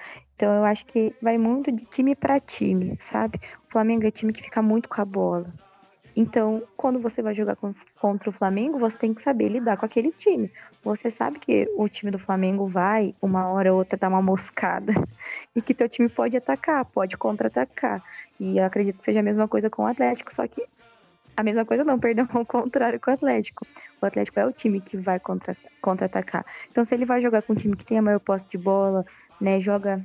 [0.44, 3.40] Então eu acho que vai muito de time para time, sabe?
[3.66, 5.54] O Flamengo é time que fica muito com a bola.
[6.14, 10.12] Então, quando você vai jogar contra o Flamengo, você tem que saber lidar com aquele
[10.12, 10.52] time.
[10.84, 14.92] Você sabe que o time do Flamengo vai, uma hora ou outra, dar uma moscada.
[15.56, 18.04] E que teu time pode atacar, pode contra-atacar.
[18.38, 20.62] E eu acredito que seja a mesma coisa com o Atlético, só que.
[21.38, 23.66] A mesma coisa não, perdão, ao contrário com o Atlético.
[24.02, 25.72] O Atlético é o time que vai contra-atacar.
[25.82, 28.58] Contra então, se ele vai jogar com um time que tem a maior posse de
[28.58, 29.06] bola,
[29.40, 30.04] né, joga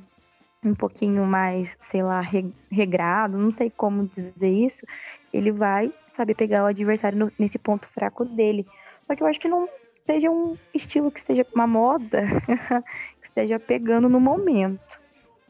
[0.63, 2.21] um pouquinho mais, sei lá,
[2.69, 4.85] regrado, não sei como dizer isso,
[5.31, 8.67] ele vai saber pegar o adversário no, nesse ponto fraco dele.
[9.03, 9.69] Só que eu acho que não
[10.05, 12.23] seja um estilo que esteja uma moda,
[13.21, 14.99] que esteja pegando no momento.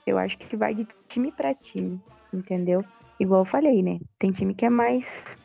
[0.06, 2.02] Eu acho que vai de time para time,
[2.34, 2.84] entendeu?
[3.20, 4.00] Igual eu falei, né?
[4.18, 5.38] Tem time que é mais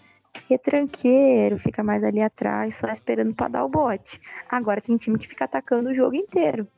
[0.48, 4.20] retranqueiro, fica mais ali atrás, só esperando para dar o bote.
[4.48, 6.68] Agora tem time que fica atacando o jogo inteiro.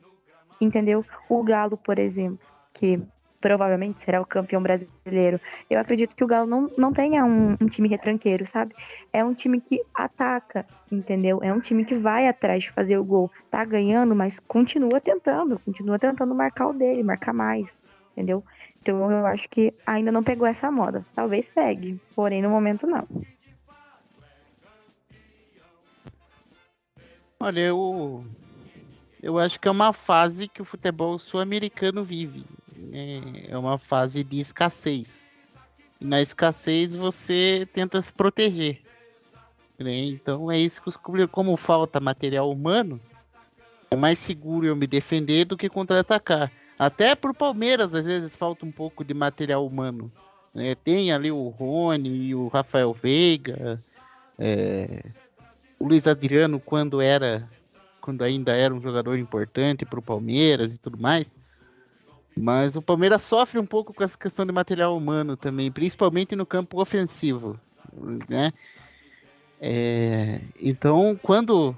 [0.59, 1.05] Entendeu?
[1.29, 2.47] O Galo, por exemplo,
[2.77, 3.01] que
[3.39, 5.39] provavelmente será o campeão brasileiro.
[5.69, 8.75] Eu acredito que o Galo não, não tenha um, um, time retranqueiro, sabe?
[9.13, 11.39] É um time que ataca, entendeu?
[11.43, 13.31] É um time que vai atrás de fazer o gol.
[13.49, 17.69] Tá ganhando, mas continua tentando, continua tentando marcar o dele, marcar mais,
[18.11, 18.43] entendeu?
[18.81, 21.05] Então eu acho que ainda não pegou essa moda.
[21.15, 23.07] Talvez pegue, porém no momento não.
[27.39, 28.23] Olha, eu,
[29.21, 32.43] eu acho que é uma fase que o futebol sul-americano vive.
[32.91, 35.39] É, é uma fase de escassez.
[35.99, 38.81] E na escassez você tenta se proteger.
[39.79, 40.05] Né?
[40.05, 42.99] Então é isso que como falta material humano,
[43.89, 46.51] é mais seguro eu me defender do que contra-atacar.
[46.77, 50.11] Até pro Palmeiras, às vezes, falta um pouco de material humano.
[50.53, 50.75] Né?
[50.75, 53.81] Tem ali o Rony e o Rafael Veiga.
[54.37, 55.03] É,
[55.79, 57.49] o Luiz Adriano quando era
[57.99, 61.37] quando ainda era um jogador importante para o Palmeiras e tudo mais.
[62.37, 66.45] Mas o Palmeiras sofre um pouco com essa questão de material humano também, principalmente no
[66.45, 67.59] campo ofensivo,
[68.29, 68.53] né?
[69.59, 71.75] É, então, quando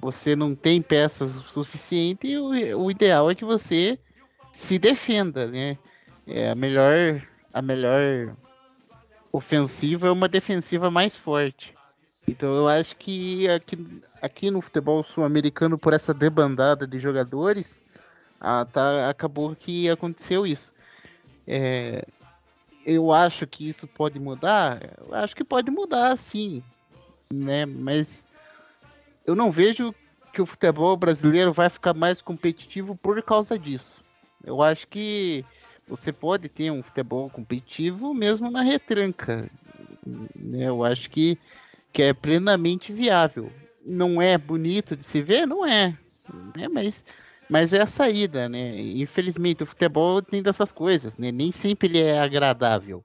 [0.00, 2.48] você não tem peças o suficiente, o,
[2.84, 3.98] o ideal é que você
[4.52, 5.78] se defenda, né?
[6.26, 8.34] É a melhor a melhor
[9.32, 11.74] ofensiva é uma defensiva mais forte.
[12.26, 17.82] Então eu acho que aqui, aqui no futebol sul-americano, por essa debandada de jogadores,
[18.40, 20.72] ah, tá, acabou que aconteceu isso.
[21.46, 22.04] É,
[22.86, 24.96] eu acho que isso pode mudar?
[24.98, 26.62] Eu acho que pode mudar, sim.
[27.32, 27.66] Né?
[27.66, 28.26] Mas
[29.26, 29.94] eu não vejo
[30.32, 34.02] que o futebol brasileiro vai ficar mais competitivo por causa disso.
[34.44, 35.44] Eu acho que
[35.86, 39.50] você pode ter um futebol competitivo mesmo na retranca.
[40.34, 40.68] Né?
[40.68, 41.38] Eu acho que
[41.92, 43.52] que é plenamente viável.
[43.84, 45.46] Não é bonito de se ver?
[45.46, 45.96] Não é.
[46.58, 47.04] é mas,
[47.50, 48.80] mas é a saída, né?
[48.80, 51.32] Infelizmente, o futebol tem dessas coisas, né?
[51.32, 53.04] Nem sempre ele é agradável.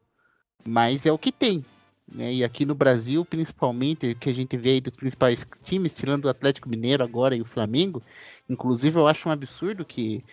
[0.63, 1.65] Mas é o que tem.
[2.07, 2.35] Né?
[2.35, 6.29] E aqui no Brasil, principalmente, que a gente vê aí dos principais times, tirando o
[6.29, 8.03] Atlético Mineiro agora e o Flamengo,
[8.47, 10.23] inclusive eu acho um absurdo que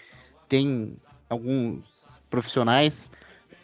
[0.47, 0.95] tem
[1.31, 3.11] alguns profissionais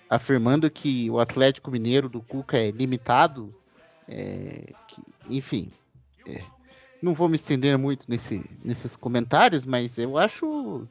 [0.08, 3.54] afirmando que o Atlético Mineiro do Cuca é limitado
[4.08, 5.70] é, que, enfim,
[6.26, 6.42] é,
[7.02, 10.86] não vou me estender muito nesse, nesses comentários, mas eu acho,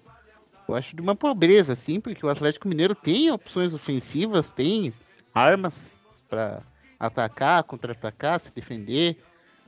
[0.68, 4.93] eu acho de uma pobreza, assim, porque o Atlético Mineiro tem opções ofensivas, tem
[5.34, 5.95] armas
[6.30, 6.62] para
[6.99, 9.18] atacar, contra-atacar, se defender,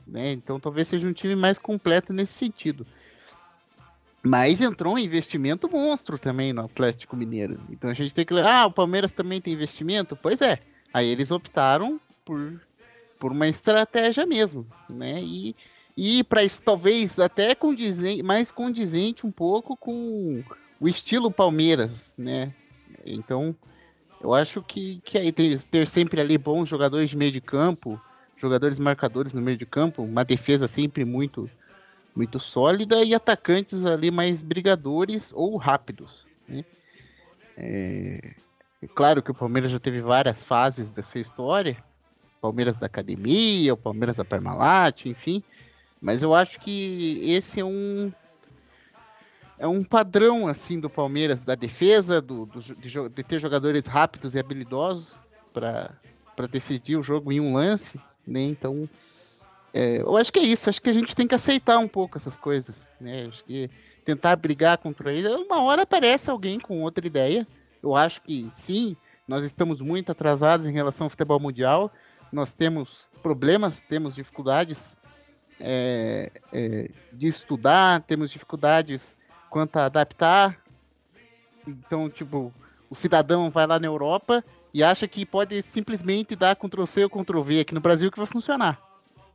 [0.06, 0.32] né?
[0.32, 2.86] Então talvez seja um time mais completo nesse sentido.
[4.22, 7.58] Mas entrou um investimento monstro também no Atlético Mineiro.
[7.70, 8.34] Então a gente tem que.
[8.34, 10.14] Ah, o Palmeiras também tem investimento?
[10.14, 10.58] Pois é.
[10.92, 12.60] Aí eles optaram por
[13.20, 15.22] por uma estratégia mesmo, né?
[15.22, 15.54] E,
[15.96, 20.42] e para isso talvez até condizente, mais condizente um pouco com
[20.80, 22.54] o estilo Palmeiras, né?
[23.04, 23.54] Então,
[24.20, 28.00] eu acho que, que aí ter, ter sempre ali bons jogadores de meio de campo,
[28.36, 31.50] jogadores marcadores no meio de campo, uma defesa sempre muito
[32.14, 36.26] muito sólida e atacantes ali mais brigadores ou rápidos.
[36.48, 36.64] Né?
[37.56, 38.34] É,
[38.82, 41.76] é claro que o Palmeiras já teve várias fases da sua história,
[42.40, 45.42] Palmeiras da Academia, o Palmeiras da Parmalat, enfim.
[46.00, 48.12] Mas eu acho que esse é um
[49.58, 54.34] é um padrão assim do Palmeiras da defesa, do, do de, de, ter jogadores rápidos
[54.34, 55.14] e habilidosos
[55.52, 55.92] para
[56.50, 58.40] decidir o jogo em um lance, né?
[58.40, 58.88] Então,
[59.74, 60.70] é, eu acho que é isso.
[60.70, 63.26] Acho que a gente tem que aceitar um pouco essas coisas, né?
[63.26, 63.68] Acho que
[64.02, 67.46] tentar brigar contra ele, uma hora aparece alguém com outra ideia.
[67.82, 68.96] Eu acho que sim,
[69.28, 71.92] nós estamos muito atrasados em relação ao futebol mundial
[72.32, 74.96] nós temos problemas, temos dificuldades
[75.60, 79.16] é, é, de estudar, temos dificuldades
[79.48, 80.58] quanto a adaptar.
[81.66, 82.52] Então, tipo,
[82.88, 84.42] o cidadão vai lá na Europa
[84.72, 88.18] e acha que pode simplesmente dar Ctrl C ou Ctrl V aqui no Brasil que
[88.18, 88.80] vai funcionar.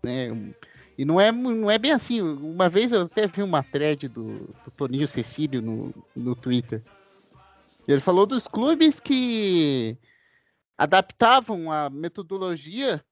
[0.03, 0.53] Né?
[0.97, 2.21] E não é, não é bem assim.
[2.21, 6.82] Uma vez eu até vi uma thread do, do Toninho Cecílio no, no Twitter.
[7.88, 9.97] Ele falou dos clubes que
[10.78, 13.03] adaptavam a metodologia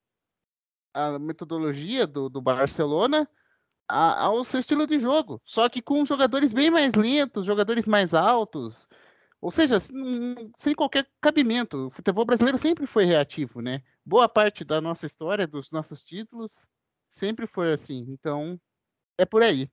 [0.93, 3.27] a metodologia do, do Barcelona
[3.87, 8.13] a, ao seu estilo de jogo, só que com jogadores bem mais lentos, jogadores mais
[8.13, 8.87] altos,
[9.41, 9.77] ou seja,
[10.55, 11.87] sem qualquer cabimento.
[11.87, 13.83] O futebol brasileiro sempre foi reativo, né?
[14.05, 16.67] Boa parte da nossa história, dos nossos títulos,
[17.09, 18.05] sempre foi assim.
[18.07, 18.59] Então,
[19.17, 19.69] é por aí.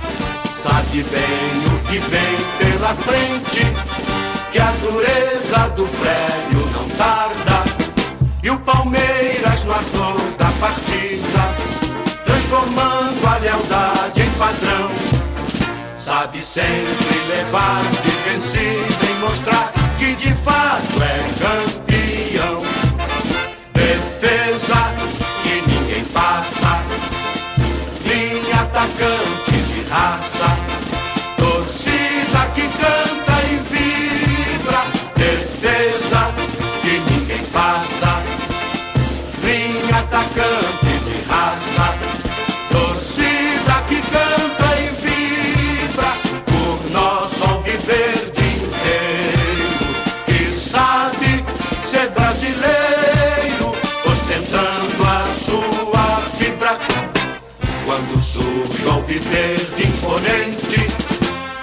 [0.55, 3.65] sabe bem o que vem pela frente,
[4.49, 7.65] que a dureza do prédio não tarda,
[8.41, 10.21] e o Palmeiras no ator
[10.61, 11.53] partida,
[12.23, 14.89] transformando a lealdade em padrão.
[15.97, 21.84] Sabe sempre levar de vencido e mostrar que de fato é campeão.
[59.15, 60.87] O alviverde imponente,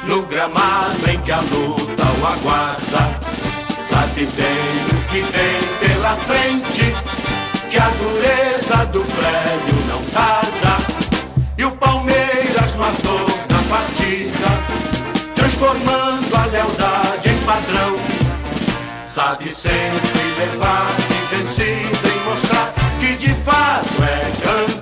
[0.06, 3.18] no gramado em que a luta o aguarda,
[3.80, 6.94] sabe bem o que vem pela frente
[7.70, 10.78] que a dureza do prédio não tarda.
[11.58, 14.48] E o Palmeiras matou na partida,
[15.34, 17.96] transformando a lealdade em padrão.
[19.06, 24.81] Sabe sempre levar de vencida e mostrar que de fato é campeão.